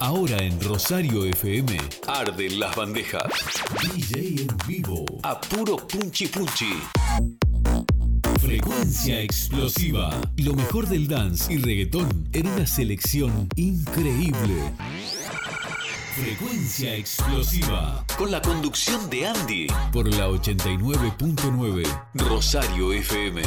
[0.00, 3.22] Ahora en Rosario FM, arden las bandejas.
[3.94, 6.72] DJ en vivo, a puro punchi punchi.
[8.40, 10.20] Frecuencia explosiva.
[10.36, 14.72] Lo mejor del dance y reggaetón en una selección increíble.
[16.18, 18.04] Frecuencia explosiva.
[18.18, 19.68] Con la conducción de Andy.
[19.92, 23.42] Por la 89.9 Rosario FM.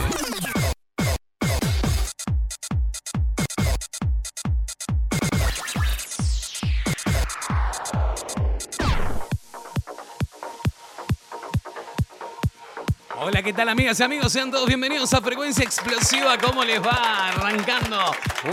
[13.44, 14.32] ¿Qué tal amigas y amigos?
[14.32, 16.38] Sean todos bienvenidos a Frecuencia Explosiva.
[16.38, 17.30] ¿Cómo les va?
[17.30, 17.98] Arrancando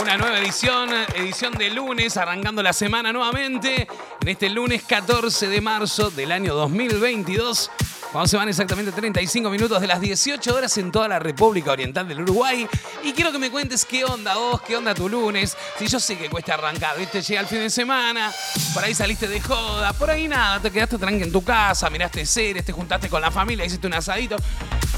[0.01, 3.87] una nueva edición, edición de lunes, arrancando la semana nuevamente,
[4.21, 7.69] en este lunes 14 de marzo del año 2022.
[8.11, 12.07] Cuando se van exactamente 35 minutos de las 18 horas en toda la República Oriental
[12.07, 12.67] del Uruguay.
[13.03, 15.55] Y quiero que me cuentes qué onda vos, qué onda tu lunes.
[15.77, 17.21] Si yo sé que cuesta arrancar, ¿viste?
[17.21, 18.33] Llega el fin de semana,
[18.73, 22.25] por ahí saliste de joda, por ahí nada, te quedaste tranqui en tu casa, miraste
[22.25, 24.37] series, te juntaste con la familia, hiciste un asadito.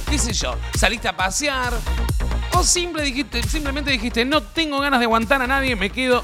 [0.09, 0.55] ¿Qué sé yo?
[0.77, 1.73] Saliste a pasear.
[2.53, 3.03] O simple
[3.45, 6.23] simplemente dijiste, no tengo ganas de aguantar a nadie, me quedo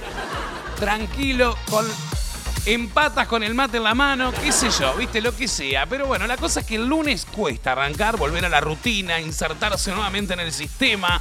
[0.79, 1.85] tranquilo con
[2.67, 5.85] empatas con el mate en la mano, qué sé yo, viste, lo que sea.
[5.85, 9.91] Pero bueno, la cosa es que el lunes cuesta arrancar, volver a la rutina, insertarse
[9.91, 11.19] nuevamente en el sistema.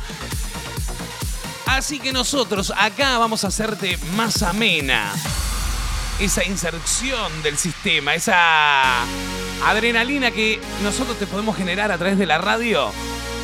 [1.67, 5.13] Así que nosotros acá vamos a hacerte más amena
[6.19, 9.03] esa inserción del sistema, esa
[9.65, 12.91] adrenalina que nosotros te podemos generar a través de la radio.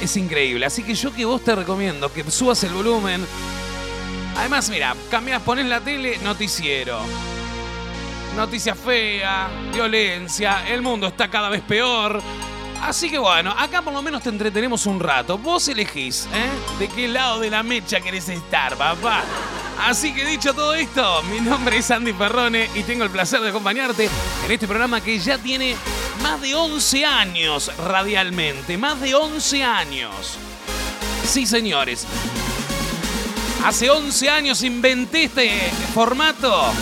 [0.00, 0.66] Es increíble.
[0.66, 3.24] Así que yo que vos te recomiendo que subas el volumen.
[4.36, 6.98] Además, mira, cambias, pones la tele, noticiero
[8.36, 12.20] noticias feas, violencia, el mundo está cada vez peor.
[12.82, 15.38] Así que bueno, acá por lo menos te entretenemos un rato.
[15.38, 16.50] Vos elegís, ¿eh?
[16.78, 19.22] ¿De qué lado de la mecha querés estar, papá?
[19.78, 23.50] Así que dicho todo esto, mi nombre es Andy Ferrone y tengo el placer de
[23.50, 24.08] acompañarte
[24.46, 25.76] en este programa que ya tiene
[26.22, 28.76] más de 11 años radialmente.
[28.76, 30.38] Más de 11 años.
[31.24, 32.06] Sí, señores.
[33.64, 36.72] Hace 11 años inventé este formato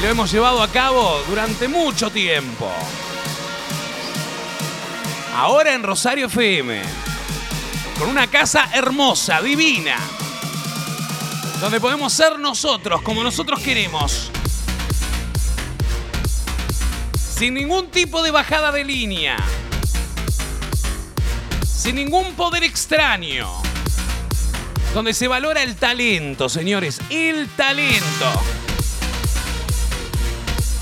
[0.00, 2.70] lo hemos llevado a cabo durante mucho tiempo.
[5.34, 6.82] Ahora en Rosario FM,
[7.98, 9.96] con una casa hermosa, divina,
[11.60, 14.30] donde podemos ser nosotros como nosotros queremos.
[17.18, 19.36] Sin ningún tipo de bajada de línea.
[21.64, 23.48] Sin ningún poder extraño.
[24.92, 27.00] Donde se valora el talento, señores.
[27.10, 28.42] El talento.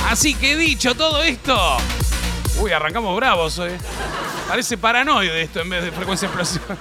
[0.09, 1.79] Así que dicho todo esto.
[2.61, 3.77] Uy, arrancamos bravos, eh.
[4.49, 6.77] Parece paranoide esto en vez de frecuencia explosiva.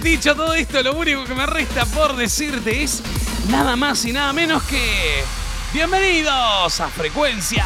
[0.00, 3.02] Dicho todo esto, lo único que me resta por decirte es
[3.48, 5.24] nada más y nada menos que.
[5.72, 7.64] Bienvenidos a Frecuencia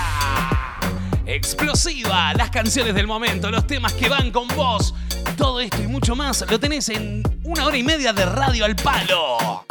[1.27, 4.95] Explosiva, las canciones del momento, los temas que van con vos,
[5.37, 8.77] todo esto y mucho más lo tenés en una hora y media de radio al
[8.77, 9.65] palo.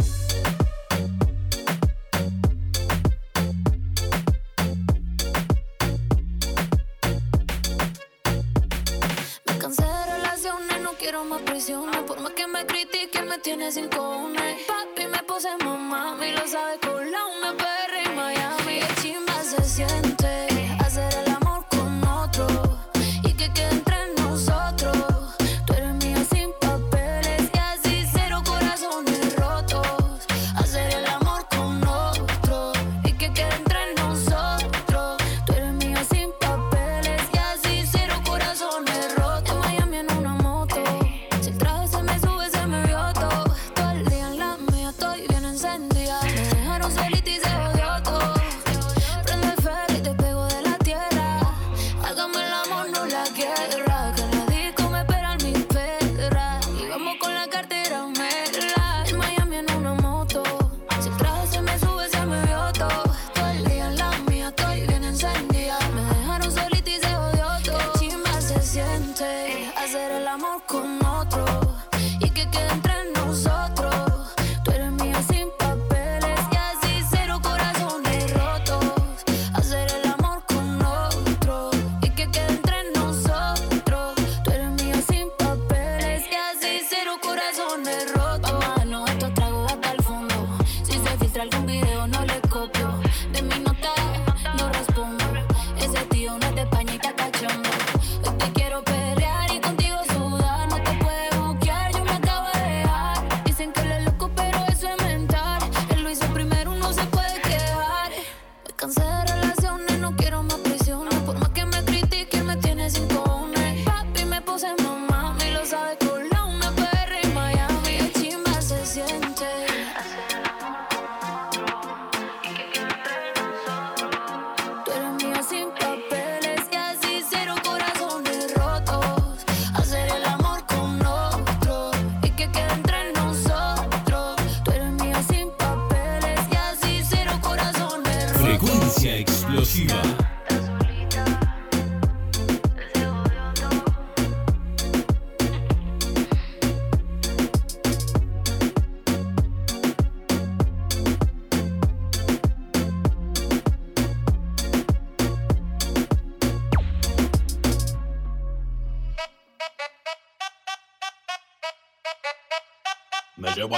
[13.56, 14.66] Tienes sin cojones.
[14.66, 17.23] Papi me puse mamá, y lo sabe con la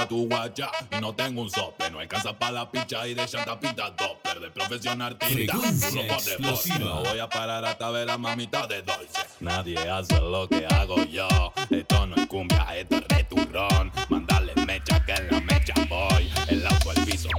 [0.08, 1.90] Tu guacha y no tengo un sope.
[1.90, 4.40] No alcanza para la picha y de llanta pinta doppler.
[4.40, 6.78] De profesión artista, explosiva.
[6.78, 9.20] No voy a parar hasta ver a mamita de dulce.
[9.40, 11.28] Nadie hace lo que hago yo.
[11.70, 13.92] Esto no es cumbia, esto es returrón.
[14.08, 15.55] Mandale mecha que en la mecha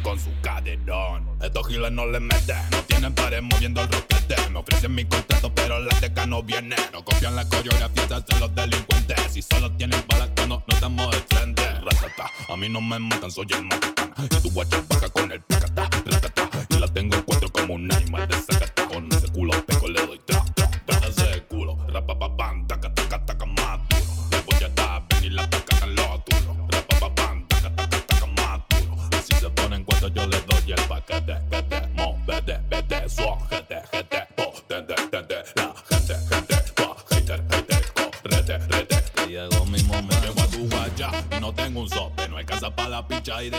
[0.02, 1.28] con su caderón.
[1.42, 4.36] Estos giles no le meten, no tienen pares moviendo el roquete.
[4.50, 6.76] Me ofrecen mi contrato, pero la teca no viene.
[6.94, 9.20] No copian la coreografía, hacen los delincuentes.
[9.30, 11.64] Si solo tienen balas cuando no estamos de frente.
[11.82, 14.14] Ratata, a mí no me matan, soy el macatán.
[14.24, 16.50] Y tu guacha baja con el pacata, ratata.
[16.70, 18.86] Y la tengo en cuatro como un animal de zacata.
[18.88, 19.10] Con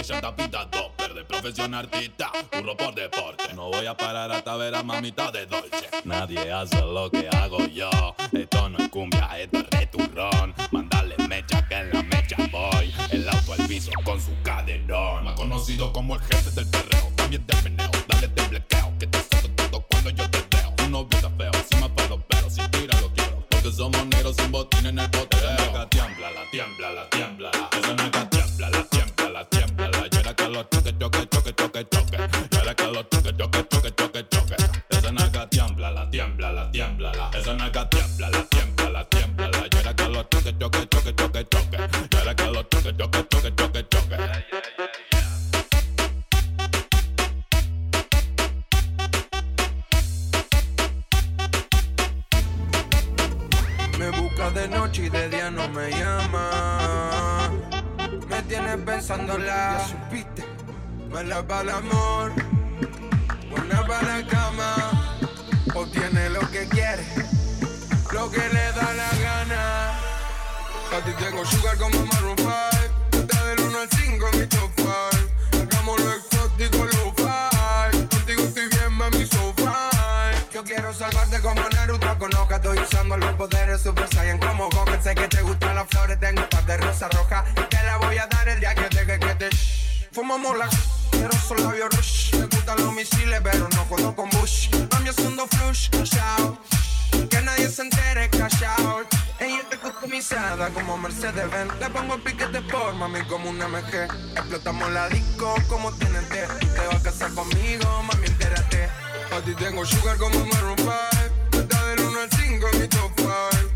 [0.09, 1.15] de.
[1.15, 3.53] De profesión artista, burro por deporte.
[3.55, 5.89] No voy a parar hasta ver a mamita de dolce.
[6.05, 7.91] Nadie hace lo que hago yo.
[8.33, 10.55] Esto no es cumbia, esto es returrón.
[10.71, 12.95] Mandale mecha que en la mecha voy.
[13.11, 15.25] El auto al piso con su caderón.
[15.25, 17.13] Más conocido como el jefe del perreo.
[17.17, 18.95] También del meneo, dale te blequeo.
[18.99, 20.75] Que te saco todo cuando yo te veo.
[20.85, 21.98] Un novio está feo, encima para
[70.99, 72.53] A ti tengo sugar como Maroon 5.
[73.13, 74.93] Está del 1 al 5 en mi top 5.
[75.63, 78.09] Hagamos lo exótico, lo fi.
[78.09, 80.43] Contigo estoy bien, mami, so fine.
[80.53, 82.19] Yo quiero salvarte como Naruto.
[82.19, 84.91] Conozca, estoy usando los poderes Super Saiyan como Goku.
[85.01, 87.45] Sé que te gustan las flores, tengo un par de rosa roja.
[87.53, 90.09] Y te la voy a dar el día que deje que te shh.
[90.11, 90.69] Fumamos la
[91.13, 92.35] Quiero solo labios rush.
[92.35, 94.69] Me gustan los misiles, pero no jodo con Bush.
[94.91, 96.38] Mami haciendo flush, callao.
[100.29, 101.79] Customizada como Mercedes-Benz.
[101.81, 104.09] Le pongo el piquete por mami como una MG.
[104.37, 106.31] Explotamos la disco como TNT.
[106.31, 108.89] Te vas a casar conmigo, mami, entérate.
[109.37, 110.93] A ti tengo sugar como Maroon 5.
[111.53, 113.68] Está del 1 al 5 en mi top 5.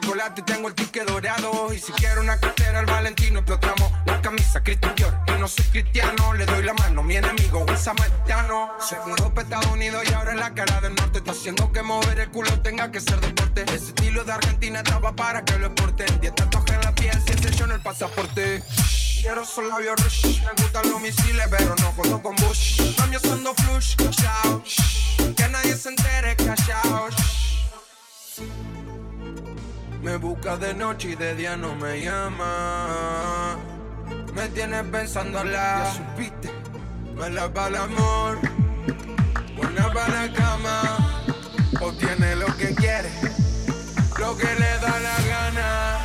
[0.00, 1.72] Chocolate, tengo el ticket dorado.
[1.72, 3.92] Y si quieres una cartera, el Valentino explotamos.
[4.06, 5.14] La camisa Christian Dior.
[5.28, 7.02] Y no soy cristiano, le doy la mano.
[7.02, 8.72] Mi enemigo, un samaritano.
[8.80, 11.18] Se para Estados Unidos y ahora en la cara del norte.
[11.18, 13.62] Está haciendo que mover el culo tenga que ser deporte.
[13.68, 16.06] Ese estilo de Argentina estaba para que lo exporte.
[16.20, 18.62] Diez tatuajes en la piel, sello en el pasaporte.
[19.20, 20.42] Quiero solo labios rush.
[20.42, 22.98] Me gustan los misiles, pero no jodo con Bush.
[22.98, 24.62] Mami haciendo flush, chao.
[25.36, 27.08] Que nadie se entere, callao.
[30.04, 33.56] Me busca de noche y de día no me llama.
[34.34, 35.52] Me tienes pensándola.
[35.52, 36.50] Ya supiste.
[37.16, 38.38] Mala para el amor.
[39.56, 40.82] Buena para la cama.
[41.80, 43.10] Obtiene lo que quiere.
[44.18, 45.96] Lo que le da la gana.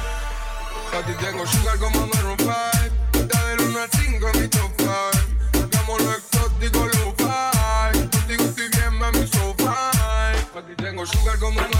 [0.97, 2.53] A ti tengo sugar como Maroon 5.
[3.19, 4.93] Está del 1 al 5 en mi top 5.
[5.65, 8.07] Hagamos lo exótico, lo fi.
[8.11, 10.39] Contigo estoy bien, mami, so fine.
[10.57, 11.78] A ti tengo sugar como Maroon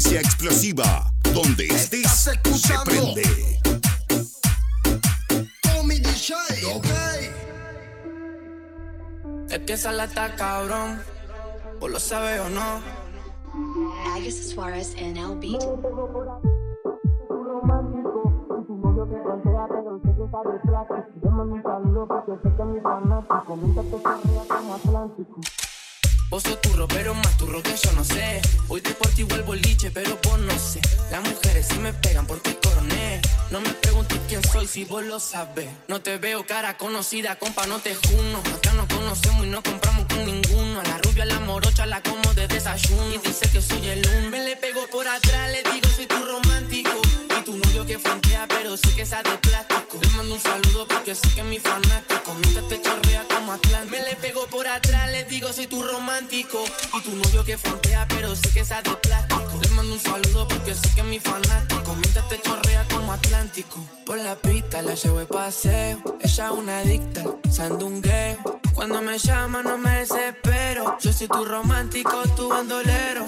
[0.00, 1.12] Frecuencia explosiva.
[1.34, 3.60] Donde estés, se prende.
[5.62, 6.34] Tommy DJ,
[6.74, 6.86] ok.
[9.50, 11.02] Es que esa está cabrón,
[11.80, 12.80] o lo sabe o no.
[14.06, 15.60] Agatha Suarez and L Beat.
[26.30, 28.40] Vos sos turro, pero más turro que yo no sé.
[28.68, 30.80] Hoy te por vuelvo liche, pero vos no sé.
[31.10, 32.52] Las mujeres sí me pegan porque
[33.50, 35.68] No me preguntes quién soy si vos lo sabes.
[35.88, 38.38] No te veo cara conocida, compa, no te juno.
[38.56, 40.80] Acá nos conocemos y no compramos con ninguno.
[40.80, 43.12] A la rubia, a la morocha, la como de desayuno.
[43.14, 44.30] Y dice que soy el uno.
[44.30, 46.90] Me le pego por atrás, le digo soy tu romántico.
[47.38, 49.98] Y tu novio que frontea, pero sé que esa de plástico.
[50.00, 52.34] Le mando un saludo porque sé que es mi fanático.
[52.34, 53.96] Mientras te chorrea como Atlántico.
[53.96, 56.64] Me le pego por atrás, le digo soy tu romántico.
[56.96, 59.58] Y tu novio que frontea, pero sé que esa de plástico.
[59.60, 61.94] Le mando un saludo porque sé que es mi fanático.
[61.94, 63.78] Mientras te chorrea como Atlántico.
[64.04, 66.02] Por la pista la llevo de paseo.
[66.20, 68.60] Ella es una adicta, sandungueo.
[68.74, 70.96] Cuando me llama no me desespero.
[71.00, 73.24] Yo soy tu romántico, tu bandolero.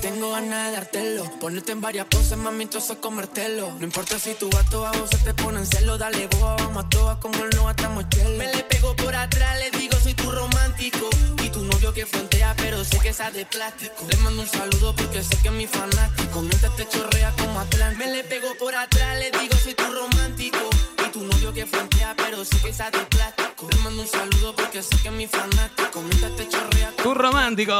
[0.00, 1.24] Tengo ganas de dártelo.
[1.40, 3.72] Ponerte en varias poses, mami, entonces comértelo.
[3.78, 5.98] No importa si tu gato a vos se te pone en celo.
[5.98, 8.38] Dale boa, vamos a todas como no atamos chelo.
[8.38, 11.08] Me le pego por atrás, le digo soy tu romántico.
[11.42, 14.06] Y tu novio que frontea, pero sé que esa de plástico.
[14.08, 16.42] Le mando un saludo porque sé que es mi fanático.
[16.42, 18.04] Mientras te chorrea como Atlántico.
[18.04, 20.70] Me le pego por atrás, le digo soy tu romántico.
[21.12, 23.68] Tu novio que frontea, pero sé que plástico.
[23.70, 26.02] Le mando un saludo porque sé que mi fanático.
[26.02, 27.72] Mientras te chorrea Tu romántico,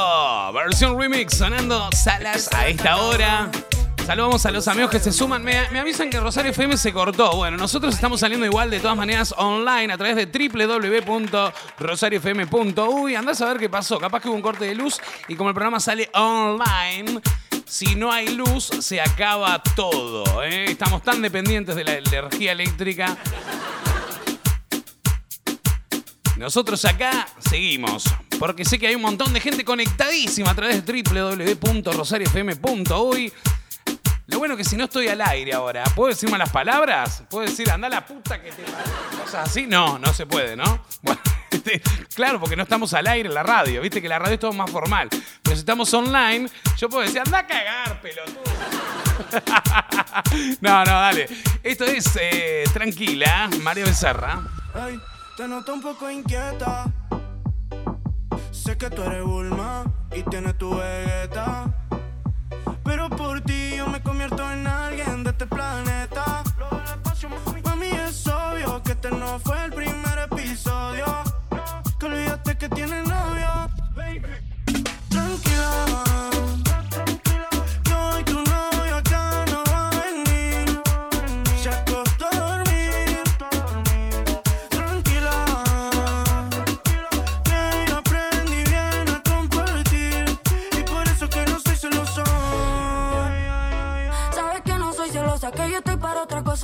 [0.54, 3.50] versión remix sonando salas a esta hora.
[4.06, 5.44] Saludamos a los amigos que se suman.
[5.44, 7.37] Me, me avisan que Rosario FM se cortó.
[7.37, 13.14] Bueno, nosotros estamos saliendo igual de todas maneras online a través de www.rosariofm.uy.
[13.14, 13.99] Andás a ver qué pasó.
[13.99, 17.20] Capaz que hubo un corte de luz y como el programa sale online,
[17.68, 20.42] si no hay luz se acaba todo.
[20.42, 20.64] ¿eh?
[20.70, 23.16] Estamos tan dependientes de la energía eléctrica.
[26.37, 28.04] Nosotros acá seguimos,
[28.38, 33.32] porque sé que hay un montón de gente conectadísima a través de www.rosariofm.uy.
[34.28, 37.25] Lo bueno que si no estoy al aire ahora, ¿puedo decir malas palabras?
[37.28, 38.92] ¿Puedo decir anda la puta que te parió"?
[39.25, 40.84] Cosas así, no, no se puede, ¿no?
[41.02, 41.20] Bueno,
[42.14, 44.52] claro, porque no estamos al aire en la radio, viste que la radio es todo
[44.52, 45.08] más formal.
[45.42, 48.42] Pero si estamos online, yo puedo decir anda a cagar, pelotudo.
[50.60, 51.28] no, no, dale.
[51.62, 54.40] Esto es eh, Tranquila, Mario Becerra.
[54.75, 54.98] Ey,
[55.37, 56.87] te noto un poco inquieta.
[58.50, 59.84] Sé que tú eres Bulma
[60.14, 61.66] y tienes tu vegeta.
[62.84, 66.42] Pero por ti yo me convierto en alguien de este planeta.
[67.64, 71.04] Mami, es obvio que este no fue el primer episodio.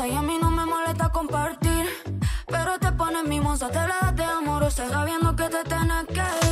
[0.06, 1.86] Y a mí no me molesta compartir.
[2.46, 6.43] Pero te pones mimosa, te la das de amorosa, sabiendo que te tienes que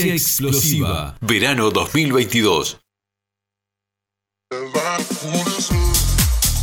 [0.00, 1.18] Frecuencia explosiva.
[1.20, 2.78] Verano 2022.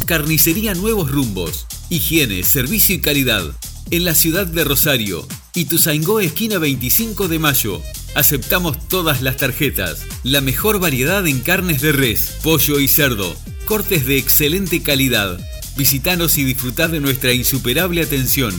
[0.06, 1.68] Carnicería Nuevos Rumbos.
[1.90, 3.44] Higiene, servicio y calidad.
[3.92, 5.28] En la ciudad de Rosario.
[5.54, 7.82] Ituzaingó, esquina 25 de mayo.
[8.16, 10.06] Aceptamos todas las tarjetas.
[10.24, 13.36] La mejor variedad en carnes de res, pollo y cerdo.
[13.66, 15.40] Cortes de excelente calidad.
[15.78, 18.54] Visitanos y disfrutad de nuestra insuperable atención.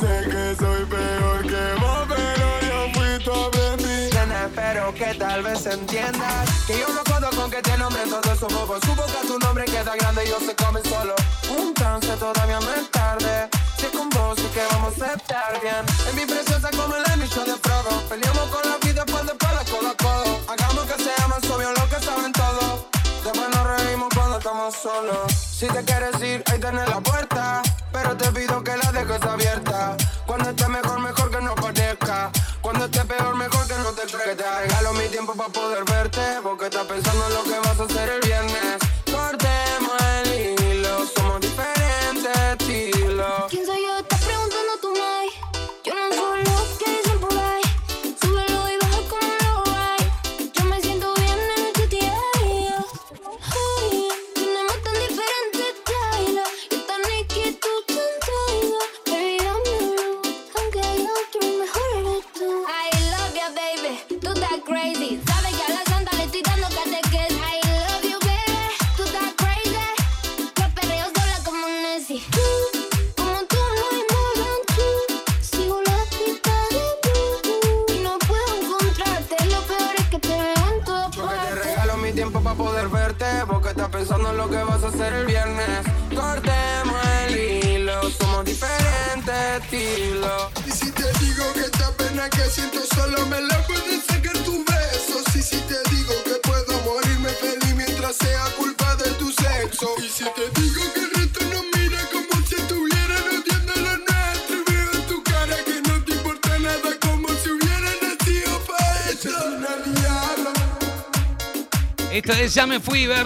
[0.00, 4.10] Sé que soy peor que vos, pero yo fui tu aprendí.
[4.14, 8.26] Nena, espero que tal vez entiendas Que yo no puedo con que te nombren todos
[8.26, 11.14] esos bobos Supo que tu nombre queda grande y yo se come solo
[11.58, 15.84] Un trance todavía no es tarde Si con vos y que vamos a estar bien
[16.08, 17.90] En mi preciosa como el anillo de Frodo.
[18.08, 20.40] Peleamos con la vida por de pala codo a codo.
[20.48, 22.86] Hagamos que sea más obvio lo que saben todos.
[23.24, 25.32] Después nos reímos cuando estamos solos.
[25.32, 27.62] Si te quieres ir, ahí tenés la puerta.
[27.92, 29.65] Pero te pido que la dejes abierta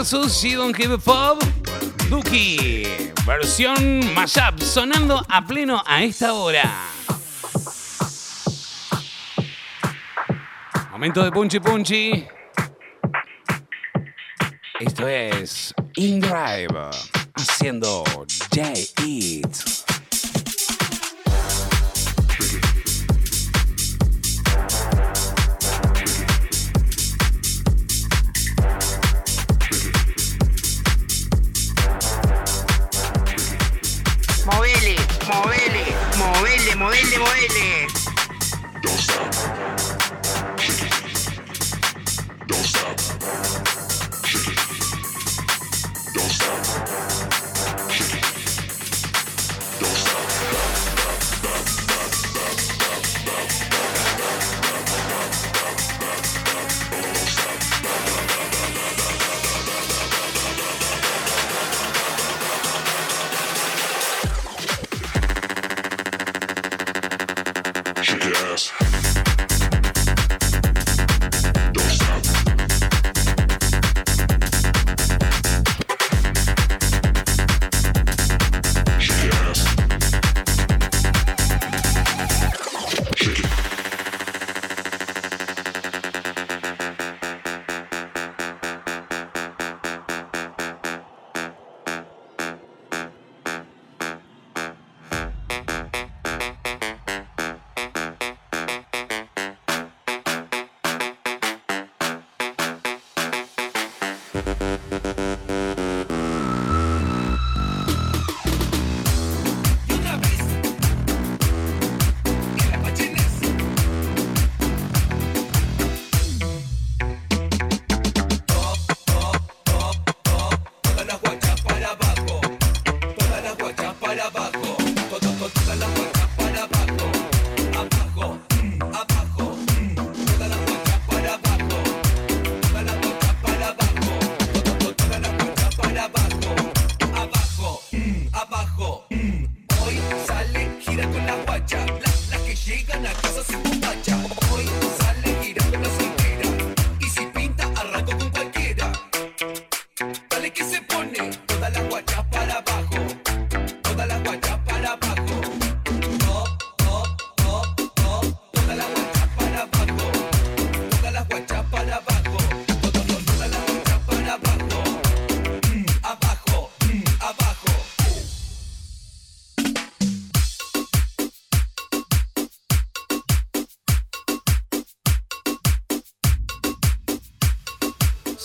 [0.00, 1.42] versus You Don't Give a Fuck.
[2.08, 2.86] Duki,
[3.26, 6.64] versión mashup, sonando a pleno a esta hora.
[10.90, 12.26] Momento de punchy punchy.
[14.80, 16.90] Esto es In Drive,
[17.34, 18.02] haciendo
[18.54, 19.89] J-Eat.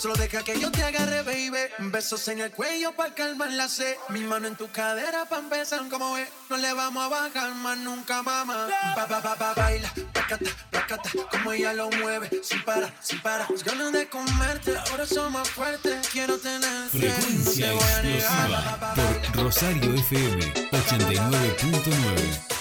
[0.06, 1.90] Solo deja que yo te agarre, baby.
[1.90, 3.96] Besos en el cuello para calmar la sed.
[4.10, 6.28] Mi mano en tu cadera para empezar como ve.
[6.48, 8.68] No le vamos a bajar más nunca, mamá.
[8.96, 11.10] Ba, ba, ba, ba, baila, placata, placata.
[11.32, 13.50] Como ella lo mueve, sin parar, sin parar.
[13.50, 16.08] Las ganas de comerte, ahora son más fuertes.
[16.10, 18.52] Quiero tenerte, Frecuencia no te voy a negar.
[18.52, 22.55] explosiva por Rosario FM 89.9.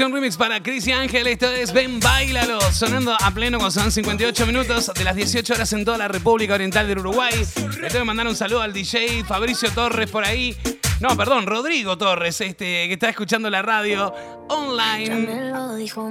[0.00, 1.26] Versión remix para Chris y Ángel.
[1.26, 2.58] Esto es Ven Bailalo.
[2.72, 6.54] Sonando a pleno cuando son 58 minutos de las 18 horas en toda la República
[6.54, 7.34] Oriental del Uruguay.
[7.82, 10.56] Le tengo que mandar un saludo al DJ Fabricio Torres por ahí.
[11.00, 14.14] No, perdón, Rodrigo Torres, este, que está escuchando la radio
[14.48, 15.52] online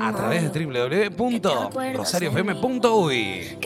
[0.01, 3.57] a través de www.rosariofm.uy.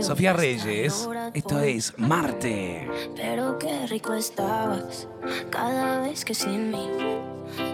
[0.00, 2.88] Sofía Reyes, esto es Marte.
[3.16, 5.08] Pero qué rico estabas
[5.50, 6.88] cada vez que sin mí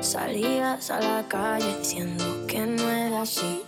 [0.00, 3.62] salías a la calle diciendo que no era así.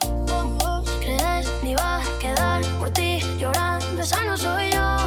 [1.01, 5.00] Crees ni iba a quedar por ti llorando, esa no soy yo.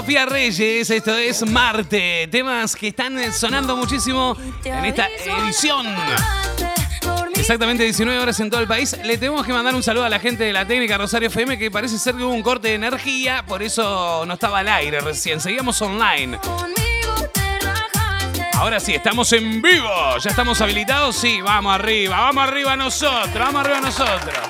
[0.00, 2.26] Sofía Reyes, esto es Marte.
[2.30, 4.34] Temas que están sonando muchísimo
[4.64, 5.86] en esta edición.
[7.34, 8.96] Exactamente 19 horas en todo el país.
[9.04, 11.70] Le tenemos que mandar un saludo a la gente de la técnica Rosario FM que
[11.70, 15.38] parece ser que hubo un corte de energía, por eso no estaba al aire recién.
[15.38, 16.38] Seguíamos online.
[18.54, 20.16] Ahora sí, estamos en vivo.
[20.18, 21.14] ¿Ya estamos habilitados?
[21.14, 24.49] Sí, vamos arriba, vamos arriba nosotros, vamos arriba nosotros.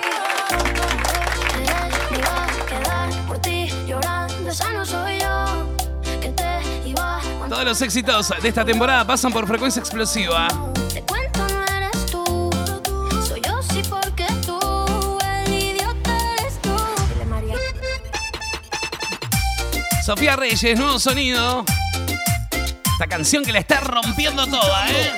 [7.71, 10.49] Los éxitos de esta temporada pasan por frecuencia explosiva.
[10.93, 12.51] Te cuento, no eres tú.
[13.25, 15.19] Soy yo, sí, porque tú.
[15.23, 16.71] El idiota eres tú.
[20.05, 21.65] Sofía Reyes, nuevo sonido.
[22.93, 25.13] Esta canción que la está rompiendo toda, ¿eh?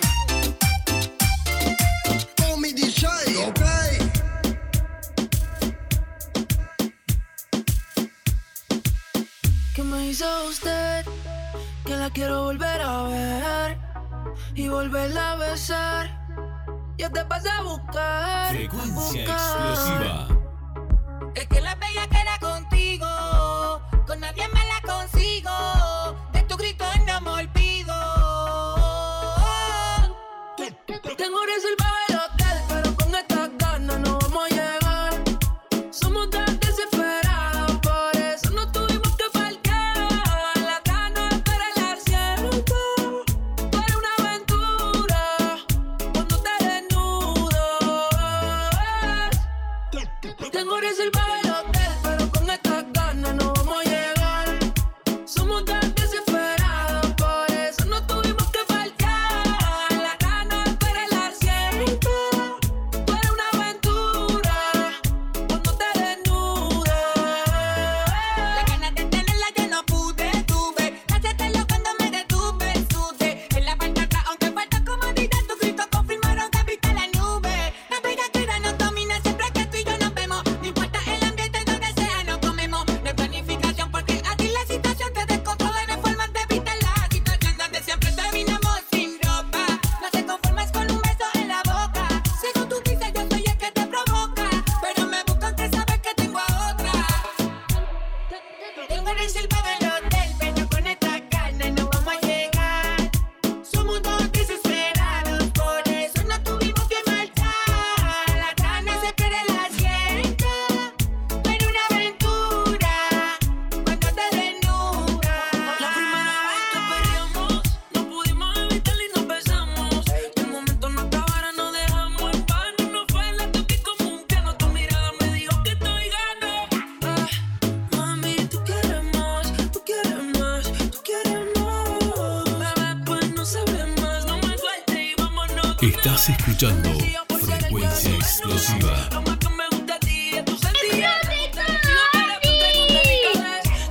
[9.75, 11.07] ¿Qué me hizo usted?
[11.92, 13.78] Que la quiero volver a ver
[14.55, 16.26] y volverla a besar.
[16.96, 18.48] Yo te pasé a buscar.
[18.48, 19.20] Frecuencia buscar.
[19.28, 20.28] explosiva.
[21.35, 23.07] Es que la bella que era contigo,
[24.07, 25.50] con nadie me la consigo.
[26.33, 27.94] De tu grito no me olvido.
[31.18, 31.82] Tengo reservado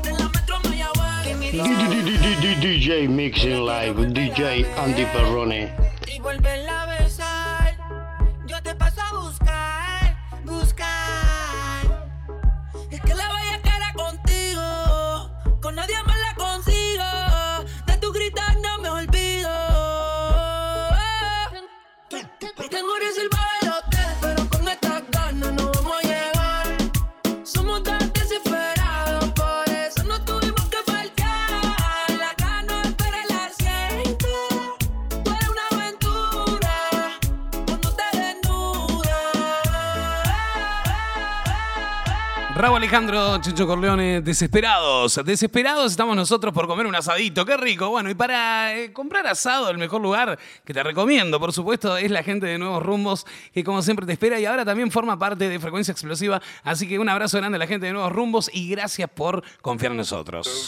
[0.03, 1.41] de la metro Mayagüez.
[2.61, 5.50] DJ Mixing Live, DJ Andy Perrone.
[42.91, 45.17] Alejandro, Chicho Corleone, desesperados.
[45.23, 47.45] Desesperados estamos nosotros por comer un asadito.
[47.45, 47.89] Qué rico.
[47.89, 52.11] Bueno, y para eh, comprar asado, el mejor lugar que te recomiendo, por supuesto, es
[52.11, 55.47] la gente de Nuevos Rumbos, que como siempre te espera y ahora también forma parte
[55.47, 56.41] de Frecuencia Explosiva.
[56.65, 59.93] Así que un abrazo grande a la gente de Nuevos Rumbos y gracias por confiar
[59.93, 60.67] en nosotros.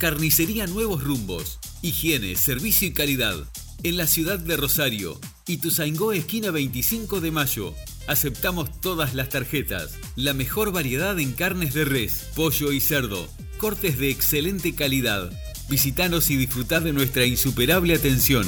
[0.00, 1.60] Carnicería Nuevos Rumbos.
[1.82, 3.36] Higiene, servicio y calidad.
[3.82, 5.20] En la ciudad de Rosario.
[5.46, 7.74] Ituzaingó, esquina 25 de mayo.
[8.08, 9.94] Aceptamos todas las tarjetas.
[10.16, 13.28] La mejor variedad en carnes de res, pollo y cerdo.
[13.58, 15.30] Cortes de excelente calidad.
[15.68, 18.46] Visítanos y disfrutad de nuestra insuperable atención.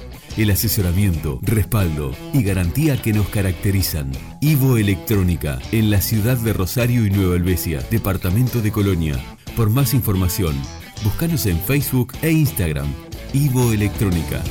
[0.37, 4.11] el asesoramiento, respaldo y garantía que nos caracterizan.
[4.41, 9.15] Ivo Electrónica, en la ciudad de Rosario y Nueva Helvecia, departamento de Colonia.
[9.55, 10.55] Por más información,
[11.03, 12.87] búscanos en Facebook e Instagram.
[13.33, 14.41] Ivo Electrónica.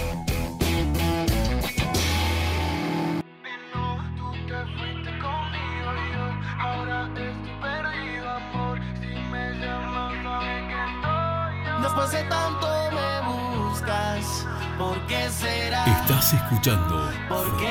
[16.33, 17.69] Escuchando Porque?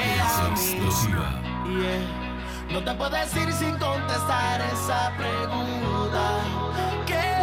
[0.51, 1.41] Explosiva.
[1.65, 2.73] Yeah.
[2.73, 6.39] No te puedes ir sin contestar esa pregunta.
[7.05, 7.38] ¿Qué?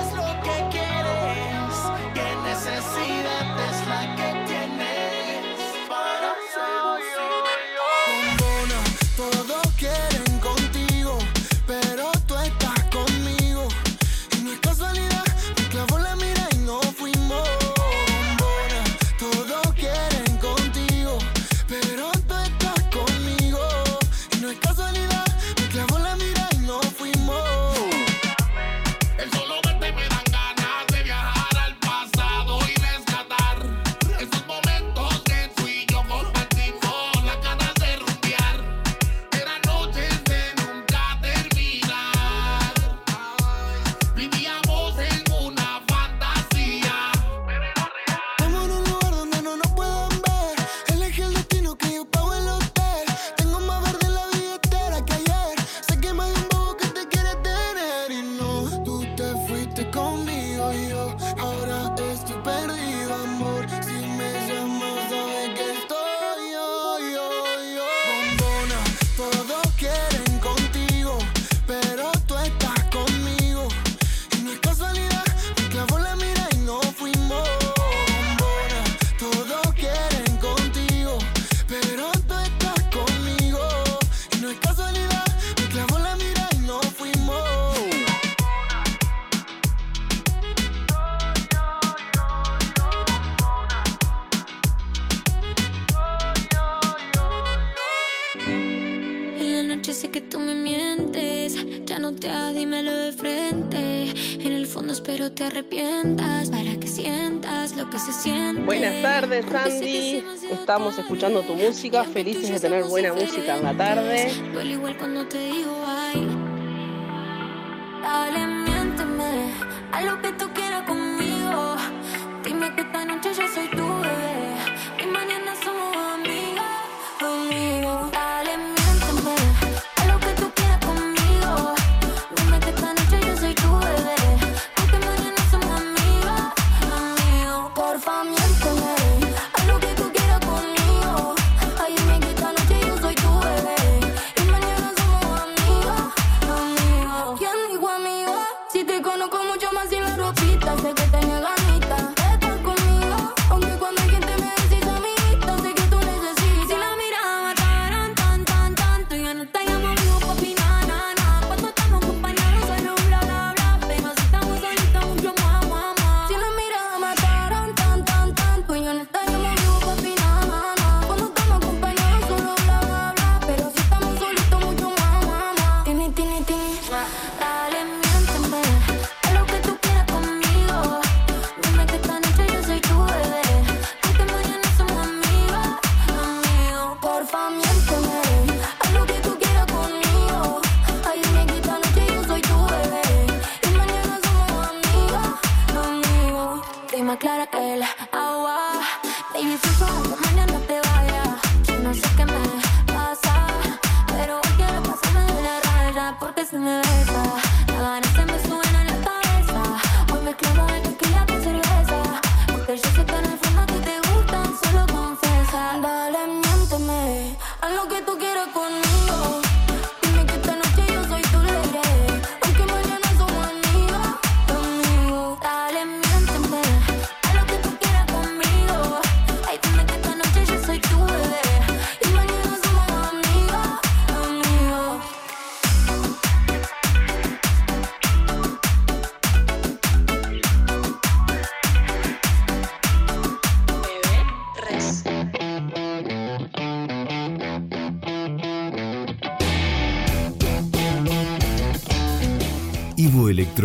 [110.76, 114.30] estamos escuchando tu música, felices de tener buena música en la tarde.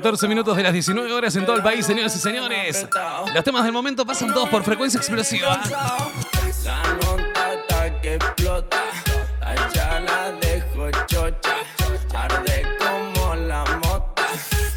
[0.00, 2.86] 14 minutos de las 19 horas en todo el país, señoras y señores.
[3.34, 5.60] Los temas del momento pasan todos por frecuencia explosiva.
[6.64, 8.82] La nota está que explota.
[9.40, 11.56] La chala dejo chocha.
[12.14, 14.26] Arde como la mota.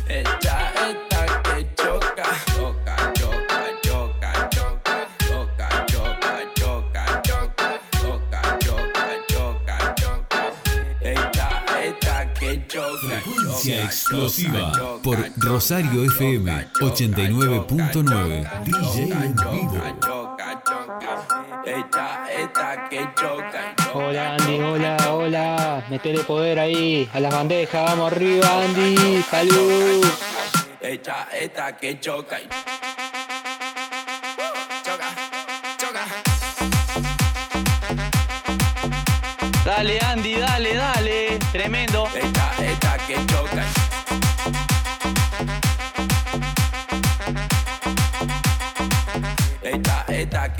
[0.10, 2.26] Ella está que choca.
[2.54, 5.10] Choca, choca, choca, choca.
[5.20, 7.72] Choca, choca, choca, choca.
[8.02, 10.40] Choca, choca, choca, choca.
[11.00, 11.50] Ella
[11.82, 13.22] está que choca.
[13.22, 14.62] Frecuencia explosiva
[15.64, 18.64] Rosario FM 89.9.
[18.66, 20.36] DJ en vivo.
[21.66, 23.74] Está que choca.
[23.93, 25.86] Hola Andy, hola, hola.
[25.89, 30.05] Metele poder ahí, a las bandejas, vamos arriba Andy, salud.
[30.82, 32.39] Ella está que choca.
[39.64, 40.53] Dale Andy, dale.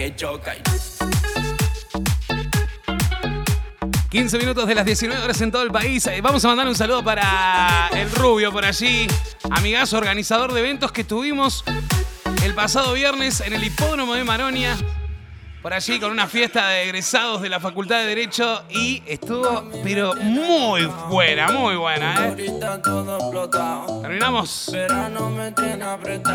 [0.03, 0.53] Que choca.
[4.09, 6.05] 15 minutos de las 19 horas en todo el país.
[6.07, 9.07] Eh, Vamos a mandar un saludo para el Rubio por allí,
[9.49, 11.63] amigazo organizador de eventos que tuvimos
[12.43, 14.75] el pasado viernes en el hipódromo de Maronia.
[15.64, 20.14] Por allí con una fiesta de egresados de la Facultad de Derecho y estuvo, pero
[20.14, 22.36] muy buena, muy buena, ¿eh?
[24.01, 24.76] Terminamos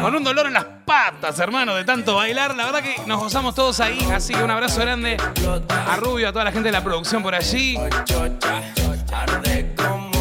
[0.00, 2.56] con un dolor en las patas, hermano, de tanto bailar.
[2.56, 5.18] La verdad que nos gozamos todos ahí, así que un abrazo grande
[5.68, 7.78] a Rubio, a toda la gente de la producción por allí.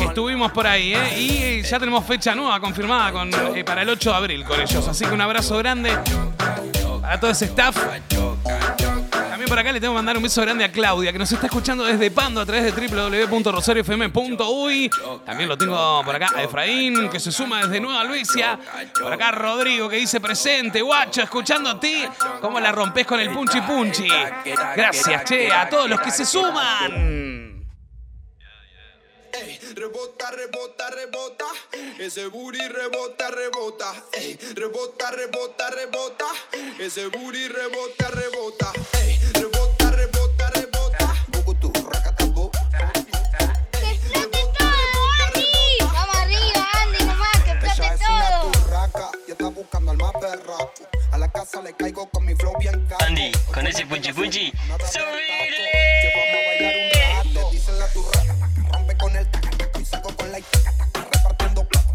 [0.02, 1.18] Estuvimos por ahí, ¿eh?
[1.18, 4.60] Y eh, ya tenemos fecha nueva confirmada con, eh, para el 8 de abril con
[4.60, 4.86] ellos.
[4.86, 5.98] Así que un abrazo grande
[7.04, 7.78] a todo ese staff.
[9.48, 11.86] Por acá le tengo que mandar un beso grande a Claudia, que nos está escuchando
[11.86, 14.92] desde Pando a través de www.rosariofm.uy.
[15.26, 18.60] También lo tengo por acá a Efraín, que se suma desde Nueva Luisia.
[19.00, 22.04] Por acá Rodrigo, que dice presente, guacho, escuchando a ti.
[22.42, 24.10] ¿Cómo la rompes con el punchi punchi?
[24.76, 27.37] Gracias, che, a todos los que se suman.
[29.40, 31.46] Ey, rebota, rebota, rebota.
[32.00, 33.94] Ese booty rebota, rebota.
[34.14, 36.26] Ey, rebota, rebota, rebota.
[36.80, 38.74] Ese booty rebota, rebota.
[39.00, 41.16] Ey, rebota, rebota, rebota.
[41.28, 42.50] Bucutu, racatabu.
[45.82, 48.52] Vamos arriba, Andy, nomás, que explote es una todo.
[48.52, 50.74] turraca y está buscando al más berraco.
[51.12, 53.06] A la casa le caigo con mi flow bien caro.
[53.06, 54.52] Andy, con ese punchi punchi,
[54.92, 55.70] subile.
[56.02, 56.90] Que vamos a bailar un
[57.36, 57.50] rato.
[57.52, 58.27] Dicen la turraca,
[59.16, 61.94] el taca, taca saco con la taca, repartiendo plato.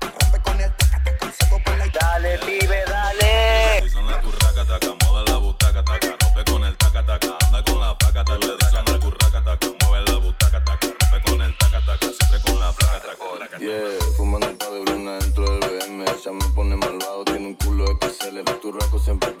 [0.00, 3.80] Rompe con el taca, taca saco con la Dale, pibe, dale.
[3.82, 7.80] Dicen la curraca, taca, mueve la butaca, taca, rompe con el taca, taca, anda con
[7.80, 11.80] la paca, taca, dicen la curraca, taca, mueve la butaca, taca, rompe con el taca,
[11.84, 16.32] taca, siempre con la placa, taca, Yeah, fumando un de blundas dentro del BM, ella
[16.32, 19.33] me pone malvado, tiene un culo de le tu raco siempre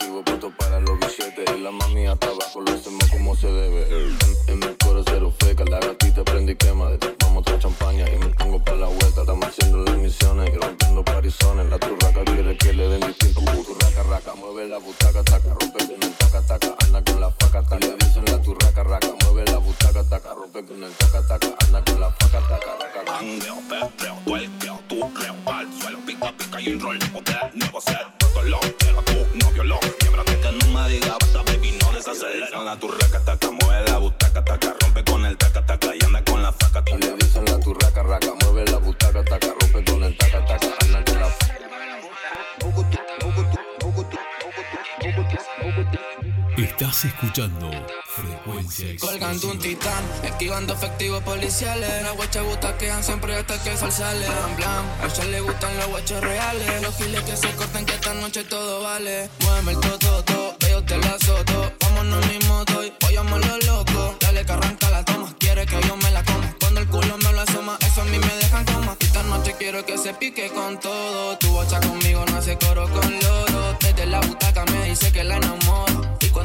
[47.04, 47.70] Estás escuchando
[48.06, 52.02] Frecuencia Colgando un titán, esquivando efectivos policiales.
[52.02, 54.24] Las guachas butaquean siempre hasta que sol sale.
[54.26, 54.86] Blam, blam.
[55.02, 56.82] A ella le gustan los guachos reales.
[56.82, 59.28] Los giles que se cortan que esta noche todo vale.
[59.40, 61.72] Muéveme el toto, que yo te la azoto.
[61.80, 64.16] Vámonos mi moto y vayamos los locos.
[64.20, 66.56] Dale que arranca la toma, quiere que yo me la coma.
[66.58, 68.96] Cuando el culo me lo asoma, eso a mí me dejan coma.
[68.98, 71.36] Esta noche quiero que se pique con todo.
[71.36, 73.76] Tu bocha conmigo no hace coro con loro.
[73.80, 75.93] Desde la butaca me dice que la enamoro.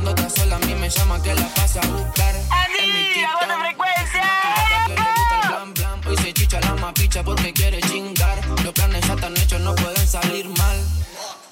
[0.10, 2.36] Cuando está sola a mí me llama que la pasa a buscar.
[5.76, 6.02] Blam.
[6.08, 8.42] Hoy se chicha la mapicha porque quiere chingar.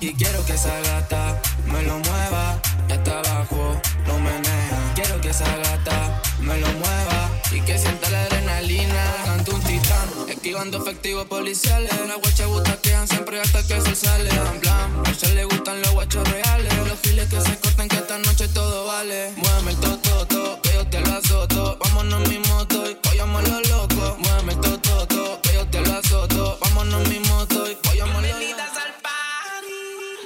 [0.08, 2.62] Y quiero que esa gata me lo mueva.
[2.88, 3.76] Y hasta abajo
[4.08, 4.94] lo menea.
[4.96, 7.30] Quiero que esa gata me lo mueva.
[7.52, 9.04] Y que sienta la adrenalina.
[9.26, 10.08] Canto un titán.
[10.30, 11.92] Esquivando efectivos policiales.
[12.08, 14.30] Las guachas butaquean siempre hasta que sol sale.
[14.30, 15.04] Blam blam.
[15.06, 16.74] A ella le gustan los guachos reales.
[16.88, 19.34] Los giles que se cortan que esta noche todo vale.
[19.36, 21.78] Muéveme el toto, que yo te lo azoto.
[21.84, 24.18] Vámonos mi moto y vayamos los locos.
[24.20, 26.58] Muéveme el toto, que yo te lo azoto.
[26.62, 28.77] Vámonos mi moto y vayamos los locos.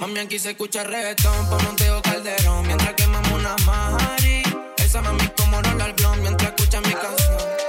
[0.01, 2.65] Mami, aquí se escucha reggaetón por Monteo Calderón.
[2.65, 4.41] Mientras quemamos una mari
[4.77, 7.60] Esa mami como Roland Blond Mientras escucha mi canción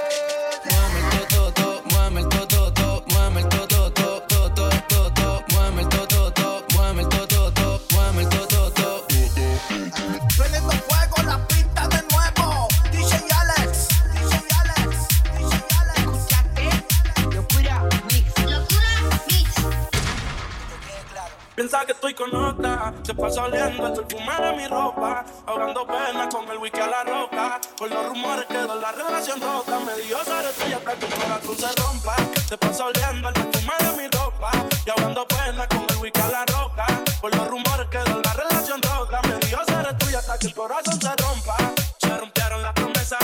[21.55, 26.27] Piensa que estoy con otra, se pasa oliendo el perfume de mi ropa, ahogando pena
[26.27, 27.61] con el whisky a la roca.
[27.77, 31.57] Por los rumores quedó la relación rota, me dio ser tuya hasta que el corazón
[31.57, 32.15] se rompa.
[32.49, 34.51] Se pasa oliendo el perfume de mi ropa,
[34.83, 36.87] y ahogando pena con el whisky a la roca.
[37.21, 40.99] Por los rumores quedó la relación rota, me dio ser tuya hasta que el corazón
[40.99, 41.57] se rompa.
[41.99, 43.23] Se rompieron las promesas,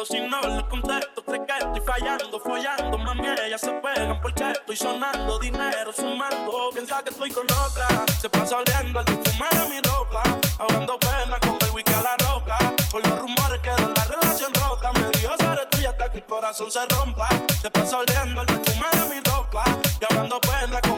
[0.00, 0.40] ¿Con quién ando?
[0.40, 2.98] Si no les contesto, sé que estoy fallando, follando.
[2.98, 5.38] Mami, ellas se pegan porque estoy sonando.
[5.38, 6.70] Dinero sumando.
[6.72, 7.86] Piensa que estoy con otra.
[8.20, 10.22] Se pasa oliendo el perfume de mi ropa.
[10.58, 12.58] Ahogando pena con el whisky a la roca.
[12.90, 14.92] Por los rumores que la relación rota.
[14.92, 17.28] Me dio ser tuya hasta que el corazón se rompa.
[17.60, 19.64] Se pasa oliendo el perfume de mi ropa.
[20.00, 20.89] Y hablando pena con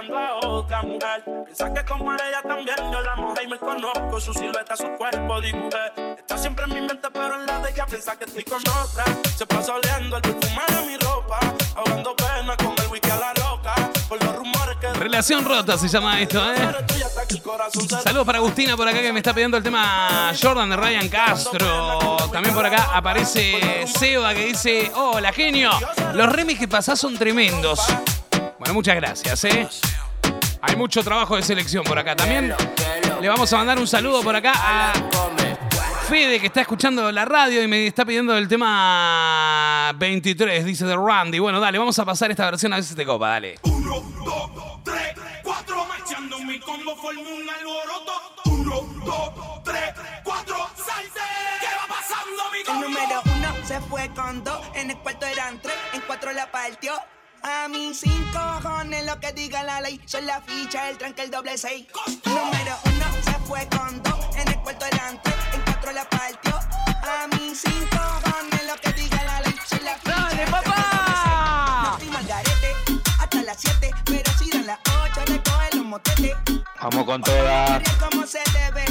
[0.00, 0.06] ver.
[0.06, 1.24] Saludando a otra mujer.
[1.44, 4.20] Piensa que como ella también yo la mojé y me conozco.
[4.20, 6.16] Su silueta, su cuerpo dibujé.
[6.18, 9.04] Está siempre en mi mente, pero en la de ella piensa que estoy con otra.
[9.36, 11.40] Se pasa oliendo el perfume de mi ropa.
[11.76, 13.74] Ahogando pena con el whisky a la roca.
[14.08, 16.74] Por los rumores que Relación rota se llama esto, ¿eh?
[18.04, 22.16] Saludos para Agustina por acá que me está pidiendo el tema Jordan de Ryan Castro.
[22.30, 25.70] También por acá aparece Seba que dice, hola genio,
[26.14, 27.80] los remix que pasás son tremendos.
[28.62, 29.68] Bueno, muchas gracias, ¿eh?
[30.60, 32.54] Hay mucho trabajo de selección por acá también.
[33.20, 34.92] Le vamos a mandar un saludo por acá a
[36.08, 40.94] Fede que está escuchando la radio y me está pidiendo el tema 23, dice de
[40.96, 41.40] Randy.
[41.40, 43.58] Bueno, dale, vamos a pasar esta versión a ver si te copa, dale.
[45.42, 48.12] Cuatro marchando mi combo forma un alboroto.
[48.44, 49.92] Uno, dos, tres,
[50.22, 51.20] cuatro, salse.
[51.60, 52.82] ¿Qué va pasando mi El combo?
[52.84, 56.92] número uno se fue con dos, en el cuarto eran tres, en cuatro la partió.
[57.44, 61.30] A mí cinco cojones lo que diga la ley, son la ficha, el tranque, el
[61.30, 61.86] doble seis.
[62.24, 66.54] Número uno se fue con dos, en el cuarto eran tres, en cuatro la partió.
[66.54, 70.14] A mí cinco cojones lo que diga la ley, son la ficha.
[70.16, 71.82] ¡Dale, papá!
[71.84, 72.74] No fuimos al garete
[73.18, 76.36] hasta las siete, pero si dan las ocho, recoge los motetes.
[76.80, 77.82] Vamos con toda.
[77.98, 78.84] como se debe.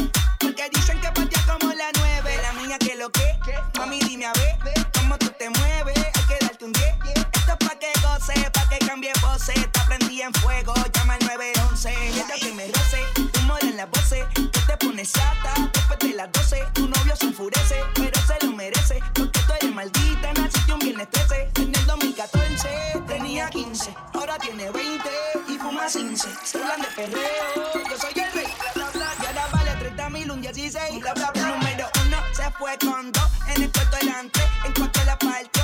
[9.47, 11.93] Te prendí en fuego, llama al 911.
[12.13, 13.03] Quiero que me roce,
[13.39, 17.25] humo en la voces, que te pones sata, después de las 12, tu novio se
[17.25, 21.85] enfurece, pero se lo merece, porque tú eres maldita, naciste un viernes 13, en el
[21.87, 22.69] 2014
[23.07, 25.09] tenía 15, ahora tiene 20
[25.47, 30.09] y fuma 15, se hablan de perreo, yo soy el rey, y ahora vale 30
[30.11, 31.47] mil, un 16, bla, bla, bla.
[31.47, 35.60] número uno se fue con dos, en el cuarto delante, en cuanto la partió,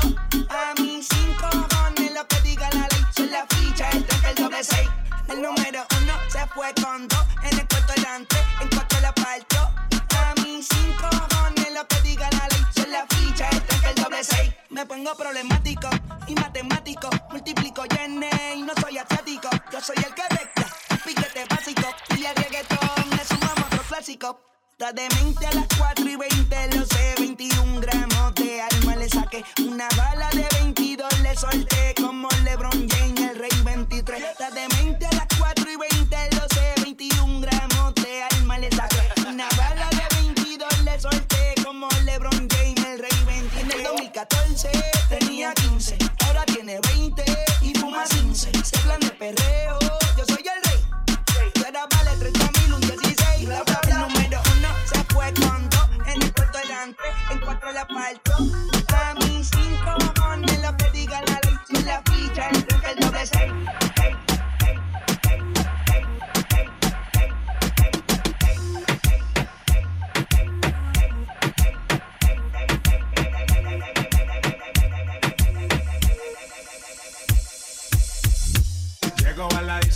[4.58, 9.60] el número uno se fue con dos, en el cuarto delante, en cuanto la partió,
[9.62, 13.96] a mí cinco cojones lo que diga la ley, soy la ficha, el tranque, el
[14.04, 15.90] doble seis, me pongo problemático
[16.26, 20.66] y matemático, multiplico y y no soy asiático, yo soy el que recta,
[21.06, 24.57] piquete básico, y el reggaetón le sumamos otro clásico.
[24.80, 29.44] Está demente a las 4 y 20, lo sé, 21 gramos de alma le saqué.
[29.68, 34.22] Una bala de 22 le solté como LeBron James, el rey 23.
[34.24, 39.02] Está demente a las 4 y 20, lo sé, 21 gramos de alma le saqué.
[39.28, 43.64] Una bala de 22 le solté como LeBron James, el rey 23.
[43.64, 44.70] En el 2014
[45.10, 45.98] tenía 15,
[46.28, 47.24] ahora tiene 20
[47.64, 48.52] y fuma 15.
[48.64, 49.67] Se plan de perreo,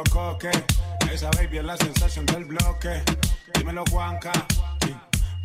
[0.00, 0.50] Dímelo coque,
[1.12, 3.02] esa baby es la sensación del bloque.
[3.54, 4.32] Dímelo Juanca,
[4.82, 4.94] sí,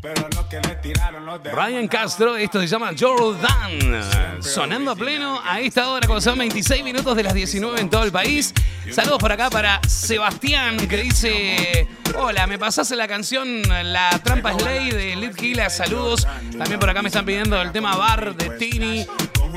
[0.01, 4.41] pero lo que le tiraron los de Ryan Castro, esto se llama Jordan.
[4.41, 8.03] Sonando a pleno a esta hora, cuando son 26 minutos de las 19 en todo
[8.03, 8.53] el país.
[8.91, 11.87] Saludos por acá para Sebastián, que dice:
[12.17, 15.69] Hola, me pasaste la canción La Trampa es Ley de Lid Gila.
[15.69, 16.25] Saludos.
[16.57, 19.05] También por acá me están pidiendo el tema Bar de Tini.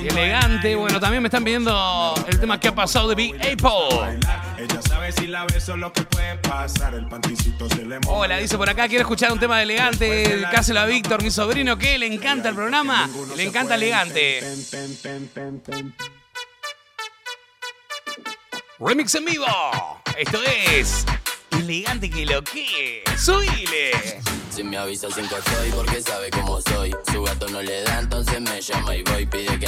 [0.02, 0.74] Y Elegante.
[0.76, 4.18] Bueno, también me están pidiendo el tema que ha pasado de Big Apple.
[4.58, 6.94] Ella sabe si la beso lo que puede pasar.
[6.94, 8.16] El panticito se le moja.
[8.16, 10.46] Hola, dice por acá, quiero escuchar un tema de elegante.
[10.50, 13.08] Cáselo a Víctor, mi sobrino, que le encanta el programa.
[13.36, 14.40] Le encanta elegante.
[18.78, 19.46] Remix en vivo.
[20.16, 21.04] Esto es
[21.50, 23.02] elegante que lo que.
[23.16, 24.20] Subile.
[24.50, 26.92] Si me avisa cinco estoy porque sabe cómo soy.
[27.12, 29.26] Su gato no le da, entonces me llama y voy.
[29.26, 29.67] Pide que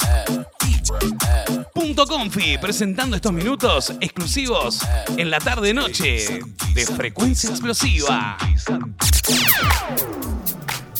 [1.74, 4.80] Punto Confi, presentando estos minutos exclusivos
[5.16, 6.40] en la tarde-noche
[6.74, 8.36] de Frecuencia Explosiva.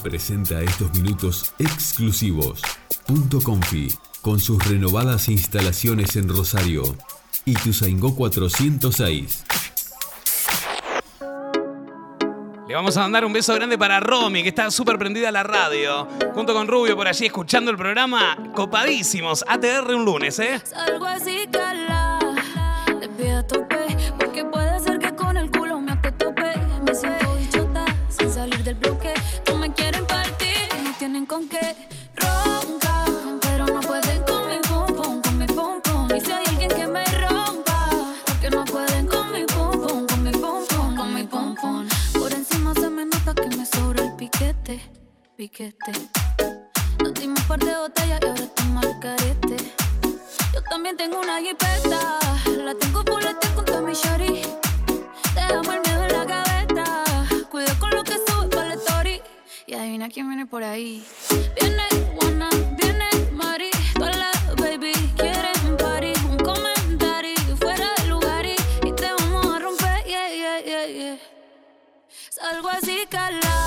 [0.03, 2.61] Presenta estos minutos exclusivos.
[3.07, 3.89] Punto Confi,
[4.21, 6.83] con sus renovadas instalaciones en Rosario.
[7.45, 9.45] Ituzaingó 406.
[12.73, 15.43] Le vamos a mandar un beso grande para Romy, que está súper prendida a la
[15.43, 16.09] radio.
[16.33, 18.35] Junto con Rubio por allí escuchando el programa.
[18.55, 19.45] Copadísimos.
[19.47, 20.59] ATR un lunes, ¿eh?
[20.65, 21.47] Salgo así,
[45.43, 45.93] piquete.
[47.03, 49.57] Nos dimos un de botellas y ahora estamos al carete.
[50.55, 52.01] Yo también tengo una jipeta,
[52.65, 54.43] la tengo pulete con todo mi shorty.
[55.35, 57.05] Dejamos el miedo en la gaveta,
[57.51, 59.21] cuida con lo que sube para la story.
[59.67, 61.05] Y adivina quién viene por ahí.
[61.61, 66.13] Viene Juana, viene Mari, todas las baby quieren party.
[66.31, 70.05] Un comentario fuera de lugar y, te vamos a romper.
[72.31, 73.62] Salgo así, cala,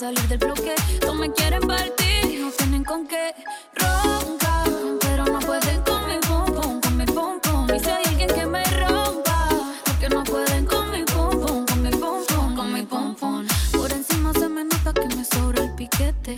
[0.00, 0.74] salir del bloque.
[1.04, 3.34] No me quieren partir no tienen con qué.
[3.74, 4.64] Ronca,
[5.00, 7.66] pero no pueden con mi pum pum, con mi pum pum.
[7.74, 9.48] Y si hay alguien que me rompa,
[9.84, 13.46] porque no pueden con mi pum pum, con mi pum pum, con mi pum pum.
[13.72, 16.34] Por encima se me nota que me sobra el piquete,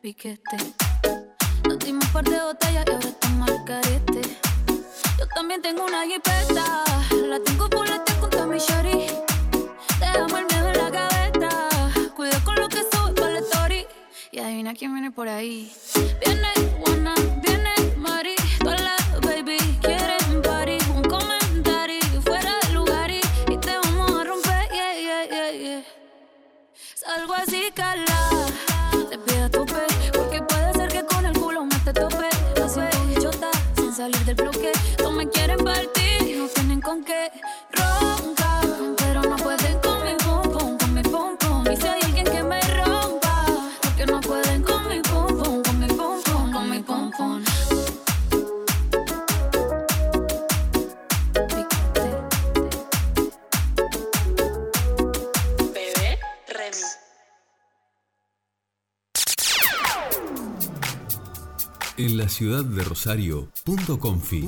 [0.00, 0.56] piquete.
[1.64, 4.22] Nos dimos un par de botellas y ahora estamos carete.
[5.18, 6.64] Yo también tengo una jipeta,
[14.76, 15.72] quién viene por ahí.
[16.24, 16.48] Viene
[16.78, 20.78] Juana, viene Mari, todas las baby quieren party.
[20.94, 25.84] Un comentario fuera de lugar y, y te vamos a romper, yeah, yeah, yeah, yeah.
[26.94, 28.46] Salgo así, cala,
[29.10, 32.28] te pido tope, porque puede ser que con el culo me te tope.
[32.62, 34.72] Así bichota, sin salir del bloque.
[35.02, 35.96] No me quieren partir
[36.46, 37.30] no tienen con qué.
[61.98, 64.44] En la ciudad de Rosario, punto confi.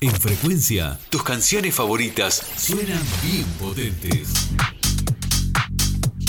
[0.00, 4.32] En frecuencia, tus canciones favoritas suenan bien potentes.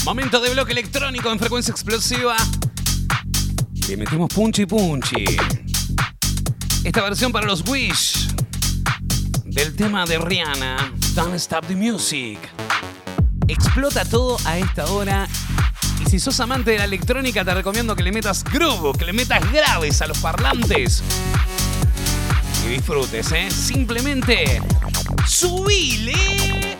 [0.05, 2.35] Momento de bloque electrónico en frecuencia explosiva.
[3.87, 5.25] Le metemos punchi punchi.
[6.85, 8.29] Esta versión para los Wish
[9.45, 12.39] del tema de Rihanna, Don't Stop the Music.
[13.47, 15.27] Explota todo a esta hora.
[15.99, 19.13] Y si sos amante de la electrónica, te recomiendo que le metas groove, que le
[19.13, 21.03] metas graves a los parlantes.
[22.65, 23.51] Y disfrutes, ¿eh?
[23.51, 24.61] Simplemente
[25.27, 26.77] subile.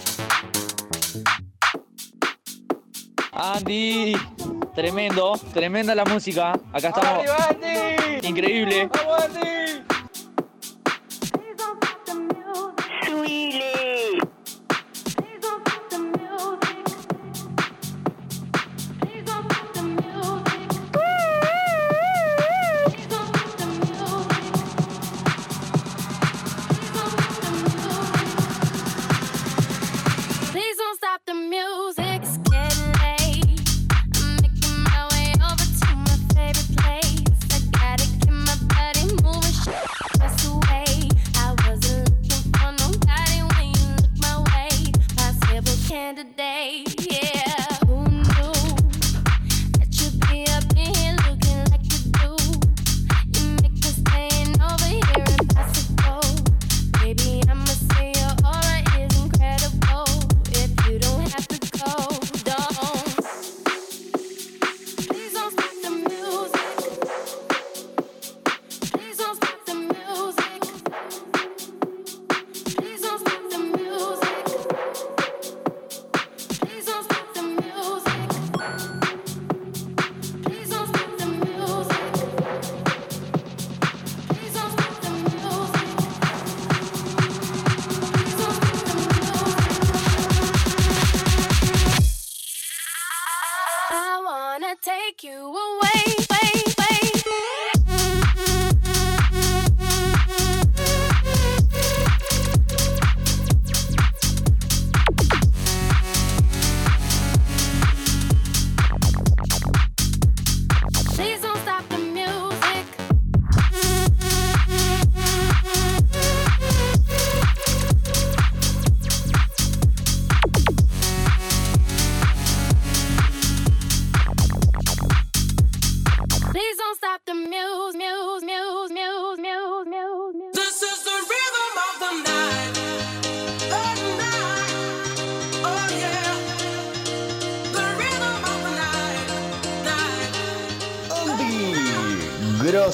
[3.34, 4.16] Andy,
[4.76, 6.54] tremendo, tremenda la música.
[6.72, 7.26] Acá estamos.
[8.22, 8.90] Increíble.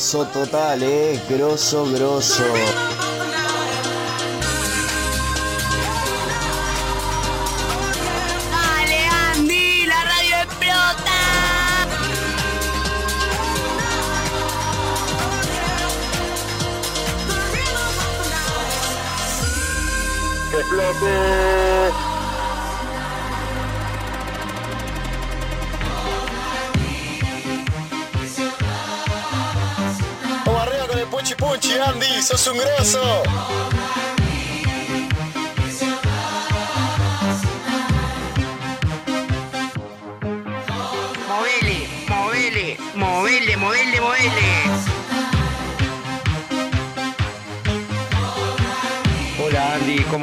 [0.10, 1.20] Grosso total, eh.
[1.28, 2.99] Grosso, grosso.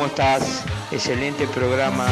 [0.06, 0.64] ¿Cómo estás?
[0.92, 2.06] Excelente programa.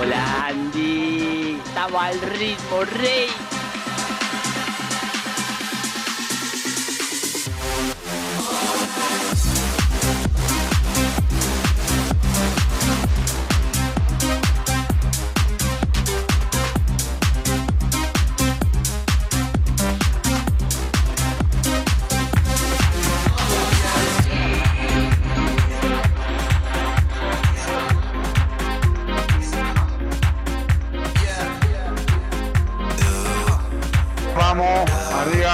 [0.00, 3.45] Hola Andy, estamos al ritmo, rey.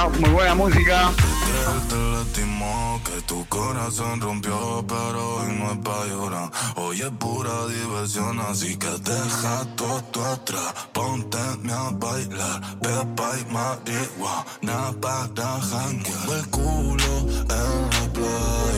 [0.08, 1.12] muy buena música.
[3.04, 6.50] Que tu corazón rompió, pero hoy no es pa' llorar.
[6.76, 10.72] Hoy es pura diversión, así que deja todo atrás.
[10.92, 16.38] Ponte a bailar, pepa y marihuana para janguear.
[16.38, 18.71] El culo en la playa.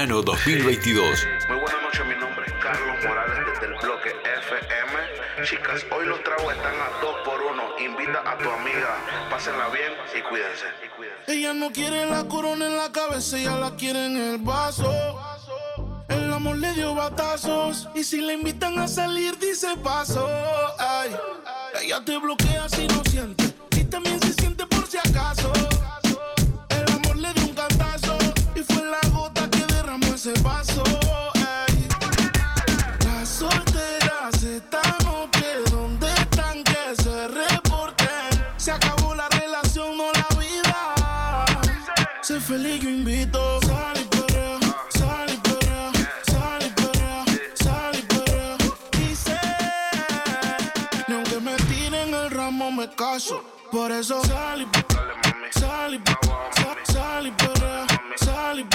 [0.00, 1.26] Verano 2022.
[1.50, 5.44] Muy buenas noches, mi nombre es Carlos Morales desde el bloque FM.
[5.46, 8.96] Chicas, hoy los tragos están a 2 por 1 Invita a tu amiga,
[9.28, 10.64] pásenla bien y cuídense.
[11.26, 14.90] Ella no quiere la corona en la cabeza, ella la quiere en el vaso.
[16.08, 17.86] El amor le dio batazos.
[17.94, 20.26] Y si le invitan a salir, dice paso.
[20.78, 21.14] Ay,
[21.82, 23.52] ella te bloquea si no siente.
[23.76, 24.32] Y también si
[53.70, 56.00] Por eso sal y sal y
[56.92, 58.66] sal- y sal y.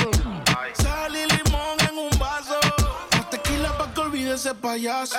[0.81, 2.59] Sal y limón en un vaso.
[3.11, 5.15] Más tequila pa' que olvide ese payaso.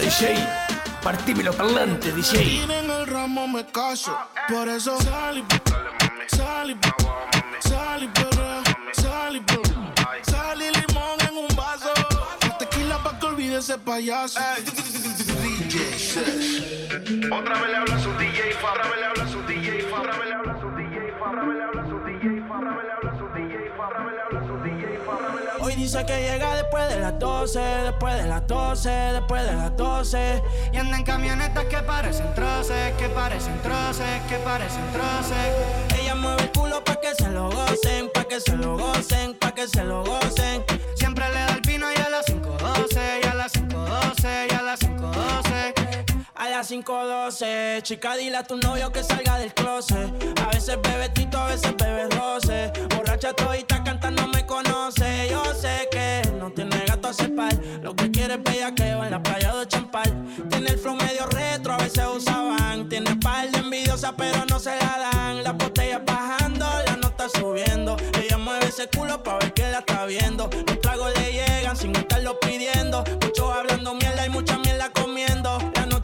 [0.00, 0.36] DJ,
[1.02, 2.38] partímelo parlante, DJ.
[2.38, 4.16] Tienen el ramo, me caso.
[4.48, 5.44] Por eso sal y
[6.28, 6.76] sal y
[7.68, 8.62] sal y perrea,
[8.92, 9.94] sal y perrea.
[10.22, 11.92] Sal y limón en un vaso.
[12.58, 14.38] Tequila pa' que olvide ese payaso.
[17.32, 20.12] Otra vez le habla su DJ, fa, otra vez le habla su DJ, fa, otra
[20.16, 22.92] vez le habla su DJ, fa, otra vez le habla su DJ, otra vez le
[22.92, 23.07] habla
[25.88, 30.42] dice que llega después de las 12, después de las 12, después de las 12.
[30.70, 35.98] Y anda en camionetas que parecen troces, que parecen troces, que parecen troces.
[35.98, 39.52] Ella mueve el culo pa' que se lo gocen, pa' que se lo gocen, pa'
[39.52, 40.62] que se lo gocen.
[40.94, 41.47] Siempre le
[46.58, 50.12] las 5.12, chica, dile a tu novio que salga del closet.
[50.44, 52.72] A veces bebe tito, a veces bebe roce.
[52.96, 55.28] Borracha todita cantando me conoce.
[55.30, 57.54] Yo sé que no tiene gato a cepar.
[57.80, 60.12] Lo que quiere es bellaqueo en la playa de Champal.
[60.50, 62.88] Tiene el flow medio retro, a veces usaban.
[62.88, 65.44] Tiene par de envidiosas, pero no se la dan.
[65.44, 67.96] Las botellas bajando, la nota subiendo.
[68.20, 70.50] Ella mueve ese culo pa' ver que la está viendo.
[70.66, 73.04] Los tragos le llegan sin estarlo pidiendo.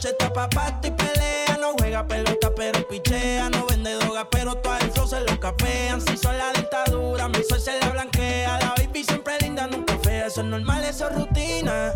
[0.05, 1.57] Noche está pa' y pelea.
[1.59, 3.49] No juega pelota, pero pichea.
[3.49, 6.01] No vende droga, pero todo el flow se lo capean.
[6.01, 8.59] Si son la dictadura, mi sol se la blanquea.
[8.59, 10.27] La baby siempre linda, nunca fea.
[10.27, 11.91] Eso es normal, eso es rutina.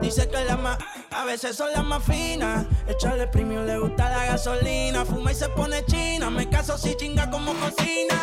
[0.00, 0.78] Dice que la más,
[1.10, 2.66] a veces son las más finas.
[2.86, 5.04] Echarle premio, le gusta la gasolina.
[5.04, 6.30] Fuma y se pone china.
[6.30, 8.14] Me caso si chinga como cocina.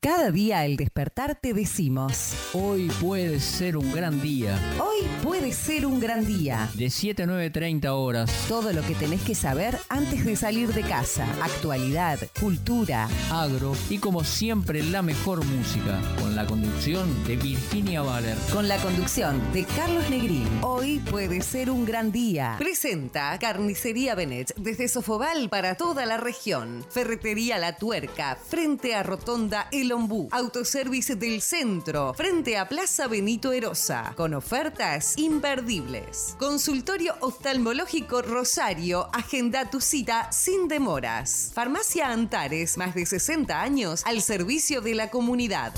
[0.00, 4.56] Cada día al despertar te decimos, Hoy puede ser un gran día.
[4.78, 6.70] hoy puede ser un gran día.
[6.74, 8.30] De 7 a 9.30 horas.
[8.46, 11.26] Todo lo que tenés que saber antes de salir de casa.
[11.42, 13.08] Actualidad, cultura.
[13.32, 16.00] Agro y como siempre la mejor música.
[16.20, 18.36] Con la conducción de Virginia Valer.
[18.52, 20.46] Con la conducción de Carlos Negrín.
[20.62, 22.54] Hoy puede ser un gran día.
[22.58, 26.84] Presenta Carnicería Benet desde Sofobal para toda la región.
[26.90, 30.28] Ferretería La Tuerca frente a Rotonda El Ombú.
[30.30, 34.12] Autoservice del Centro frente a Plaza Benito Erosa.
[34.16, 36.36] Con ofertas imperdibles.
[36.38, 39.08] Consultorio oftalmológico Rosario.
[39.12, 41.50] Agenda tu cita sin demoras.
[41.54, 45.72] Farmacia Antares, más de 60 años al servicio de la comunidad.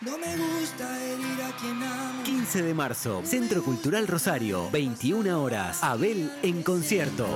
[0.00, 2.24] No me gusta herir a quien amo.
[2.24, 5.82] 15 de marzo, Centro Cultural Rosario, 21 horas.
[5.82, 7.28] Abel en concierto.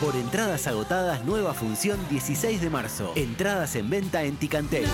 [0.00, 3.12] Por entradas agotadas, nueva función 16 de marzo.
[3.16, 4.86] Entradas en venta en Ticantel.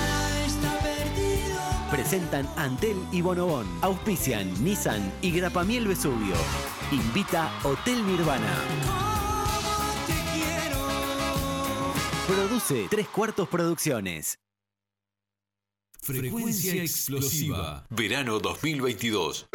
[1.92, 3.68] Presentan Antel y Bonobón.
[3.82, 6.34] Auspician Nissan y Grapamiel Vesubio.
[6.90, 8.52] Invita Hotel Nirvana.
[12.26, 14.40] Produce Tres Cuartos Producciones.
[16.00, 17.86] Frecuencia explosiva.
[17.90, 19.46] Verano 2022.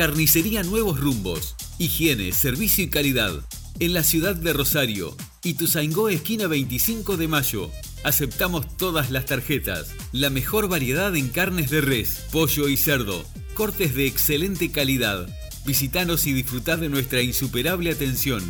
[0.00, 1.56] Carnicería Nuevos Rumbos.
[1.76, 3.34] Higiene, servicio y calidad.
[3.80, 5.14] En la ciudad de Rosario.
[5.44, 7.70] Ituzaingó, esquina 25 de mayo.
[8.02, 9.94] Aceptamos todas las tarjetas.
[10.12, 13.26] La mejor variedad en carnes de res, pollo y cerdo.
[13.52, 15.28] Cortes de excelente calidad.
[15.66, 18.42] Visitanos y disfrutad de nuestra insuperable atención.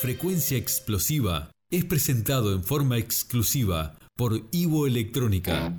[0.00, 5.78] Frecuencia Explosiva es presentado en forma exclusiva por Ivo Electrónica.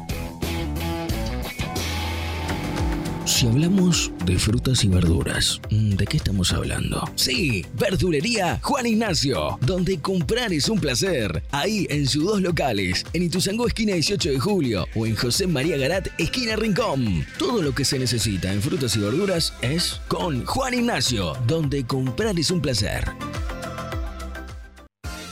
[3.41, 7.09] Si hablamos de frutas y verduras, mm, ¿de qué estamos hablando?
[7.15, 11.41] Sí, Verdulería Juan Ignacio, donde comprar es un placer.
[11.49, 15.75] Ahí en sus dos locales, en Ituzangó esquina 18 de julio o en José María
[15.77, 17.25] Garat esquina Rincón.
[17.39, 22.37] Todo lo que se necesita en frutas y verduras es con Juan Ignacio, donde comprar
[22.37, 23.05] es un placer.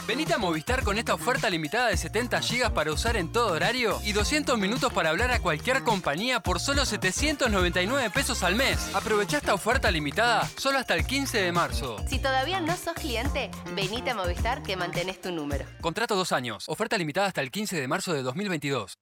[0.10, 4.02] Venite a Movistar con esta oferta limitada de 70 GB para usar en todo horario
[4.04, 8.90] y 200 minutos para hablar a cualquier compañía por solo 799 pesos al mes.
[8.96, 11.98] Aprovecha esta oferta limitada solo hasta el 15 de marzo.
[12.10, 15.66] Si todavía no sos cliente, venite a Movistar que mantenés tu número.
[15.80, 16.64] Contrato dos años.
[16.68, 18.98] Oferta limitada hasta el 15 de marzo de 2022.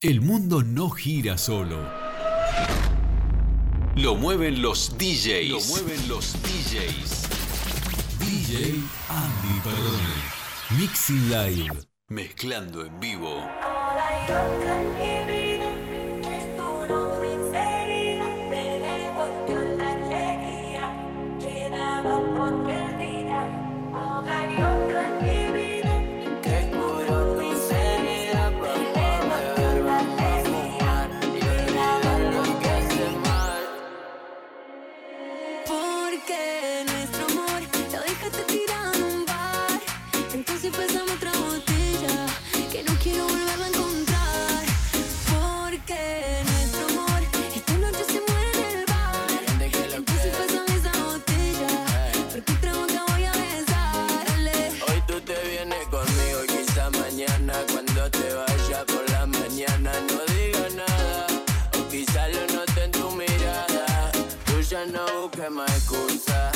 [0.00, 1.78] El mundo no gira solo.
[3.94, 5.50] Lo mueven los DJs.
[5.50, 7.35] Lo mueven los DJs.
[8.26, 10.16] DJ Andy Perrone.
[10.76, 11.86] Mixing Live.
[12.08, 13.40] Mezclando en vivo.
[17.06, 17.25] Que
[65.34, 66.55] ya no busques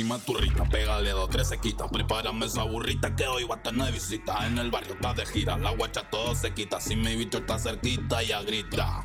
[0.00, 1.88] Ponte rochima tu rita, pégale dos, tres sequitas.
[1.90, 4.46] Prepárame esa burrita que hoy va a tener visita.
[4.46, 6.80] En el barrio está de gira, la guacha todo se quita.
[6.80, 9.04] Si mi bicho está cerquita, ya grita.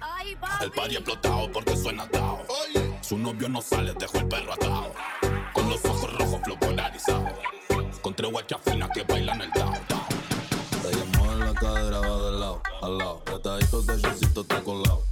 [0.62, 2.46] El party explotado porque suena tao.
[3.02, 4.94] Su novio no sale, dejó el perro atado.
[5.54, 7.28] Con los ojos rojos, flow polarizado.
[8.02, 10.06] Con tres guachas finas que bailan el tao, tao.
[10.82, 13.24] Te llamó en la cadera, va de lado, al lado.
[13.26, 15.05] Retadito ese shortcito está colado.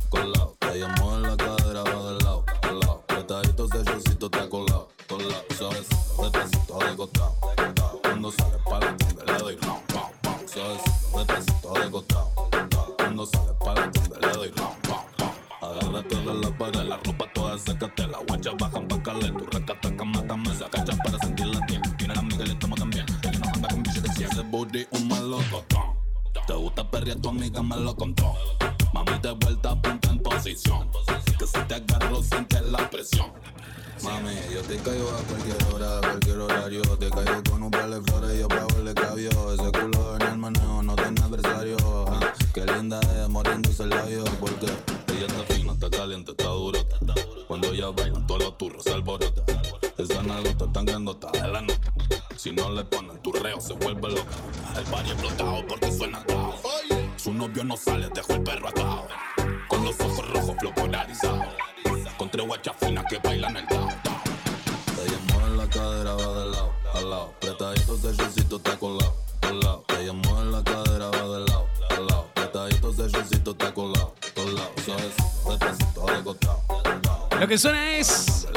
[46.14, 46.80] Caliente, está dura.
[47.48, 49.44] Cuando ella baila, todos los turros se alborota.
[49.98, 51.94] Esa nalgota tan grandota de la nota.
[52.38, 54.32] Si no le ponen tu reo, se vuelve loca.
[54.78, 56.54] El party explotado porque suena atado.
[57.18, 59.08] Su novio no sale, dejó el perro atado.
[59.68, 61.44] Con los ojos rojos, flow polarizado.
[62.18, 63.90] Con tres guachas finas que bailan el tao,
[65.10, 67.34] llamó en la cadera, va de lado, al lado.
[67.38, 69.84] Apretadito ese shortcito está colado, colado.
[69.88, 72.28] Te llamó en la cadera, va de lado, al lado.
[72.32, 73.10] Apretadito ese
[77.44, 78.48] Lo que suena es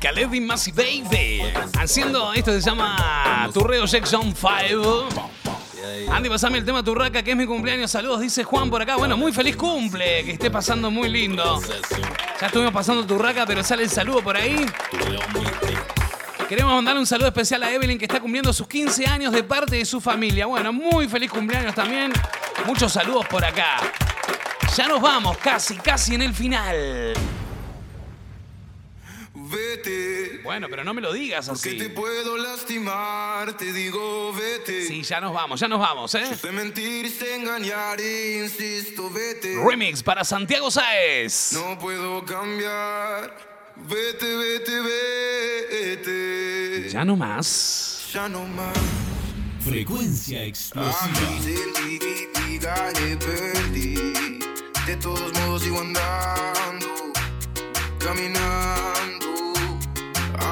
[0.00, 0.40] Khaled y
[0.72, 1.42] Baby
[1.78, 5.08] haciendo esto se llama Turreo Jackson 5.
[6.10, 7.92] Andy, pasame el tema Turraca, que es mi cumpleaños.
[7.92, 8.96] Saludos, dice Juan por acá.
[8.96, 11.60] Bueno, muy feliz cumple, que esté pasando muy lindo.
[12.40, 14.66] Ya estuvimos pasando Turraca, pero sale el saludo por ahí.
[16.48, 19.76] Queremos mandarle un saludo especial a Evelyn, que está cumpliendo sus 15 años de parte
[19.76, 20.46] de su familia.
[20.46, 22.12] Bueno, muy feliz cumpleaños también.
[22.66, 23.76] Muchos saludos por acá.
[24.76, 27.14] Ya nos vamos, casi, casi en el final.
[29.52, 30.40] Vete.
[30.42, 31.78] Bueno, pero no me lo digas Porque así.
[31.78, 34.86] te puedo lastimar, te digo vete.
[34.86, 36.24] Sí, ya nos vamos, ya nos vamos, ¿eh?
[36.36, 39.56] Sé mentir, sé engañar, insisto, vete.
[39.64, 41.52] Remix para Santiago Sáez.
[41.52, 43.36] No puedo cambiar.
[43.76, 46.88] Vete, vete, vete.
[46.90, 48.08] Ya no más.
[48.12, 48.76] Ya no más.
[49.60, 50.92] Frecuencia explosiva.
[52.94, 54.12] Sentí perdí.
[54.86, 56.86] De todos modos sigo andando,
[57.98, 59.21] caminando.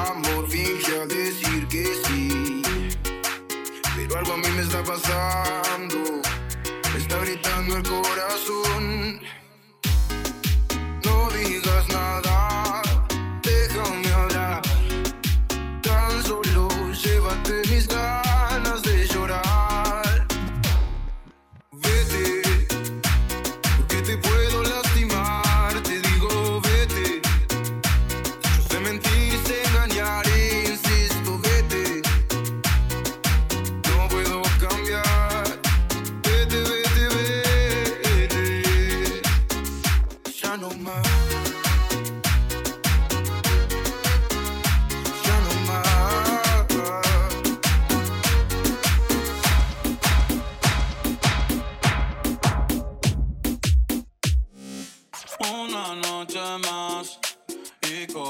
[0.09, 2.61] Amor finge al decir que sí.
[3.95, 5.97] Pero algo a mí me está pasando.
[6.91, 9.21] Me está gritando el corazón.
[11.05, 12.50] No digas nada,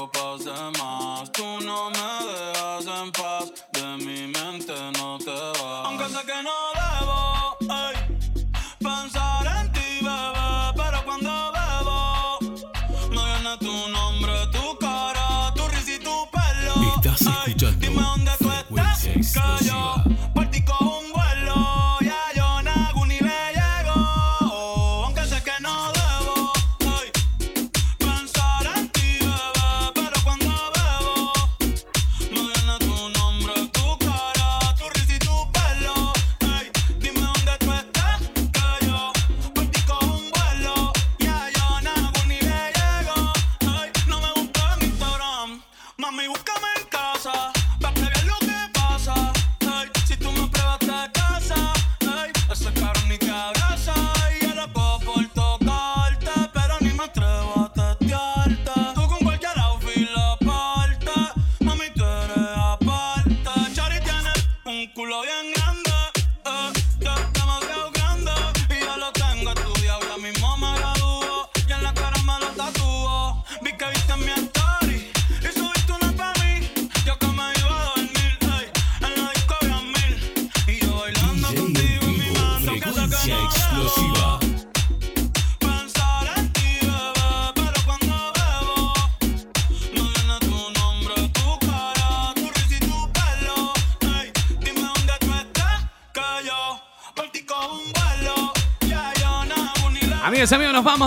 [0.02, 0.44] copas
[0.78, 1.30] más.
[1.32, 3.52] Tú no me dejas en paz,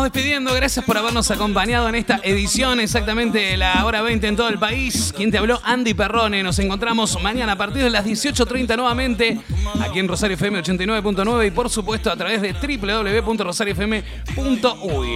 [0.05, 0.53] despidiendo.
[0.53, 5.11] Gracias por habernos acompañado en esta edición, exactamente la hora 20 en todo el país.
[5.15, 6.43] Quien te habló, Andy Perrone.
[6.43, 9.39] Nos encontramos mañana a partir de las 18.30 nuevamente
[9.81, 15.09] aquí en Rosario FM 89.9 y por supuesto a través de www.rosariofm.uy.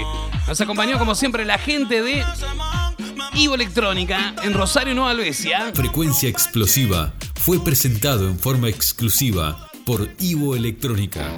[0.48, 2.26] Nos acompañó como siempre la gente de
[3.36, 5.72] Ivo Electrónica en Rosario Nueva Albesia.
[5.74, 11.38] Frecuencia explosiva fue presentado en forma exclusiva por Ivo Electrónica.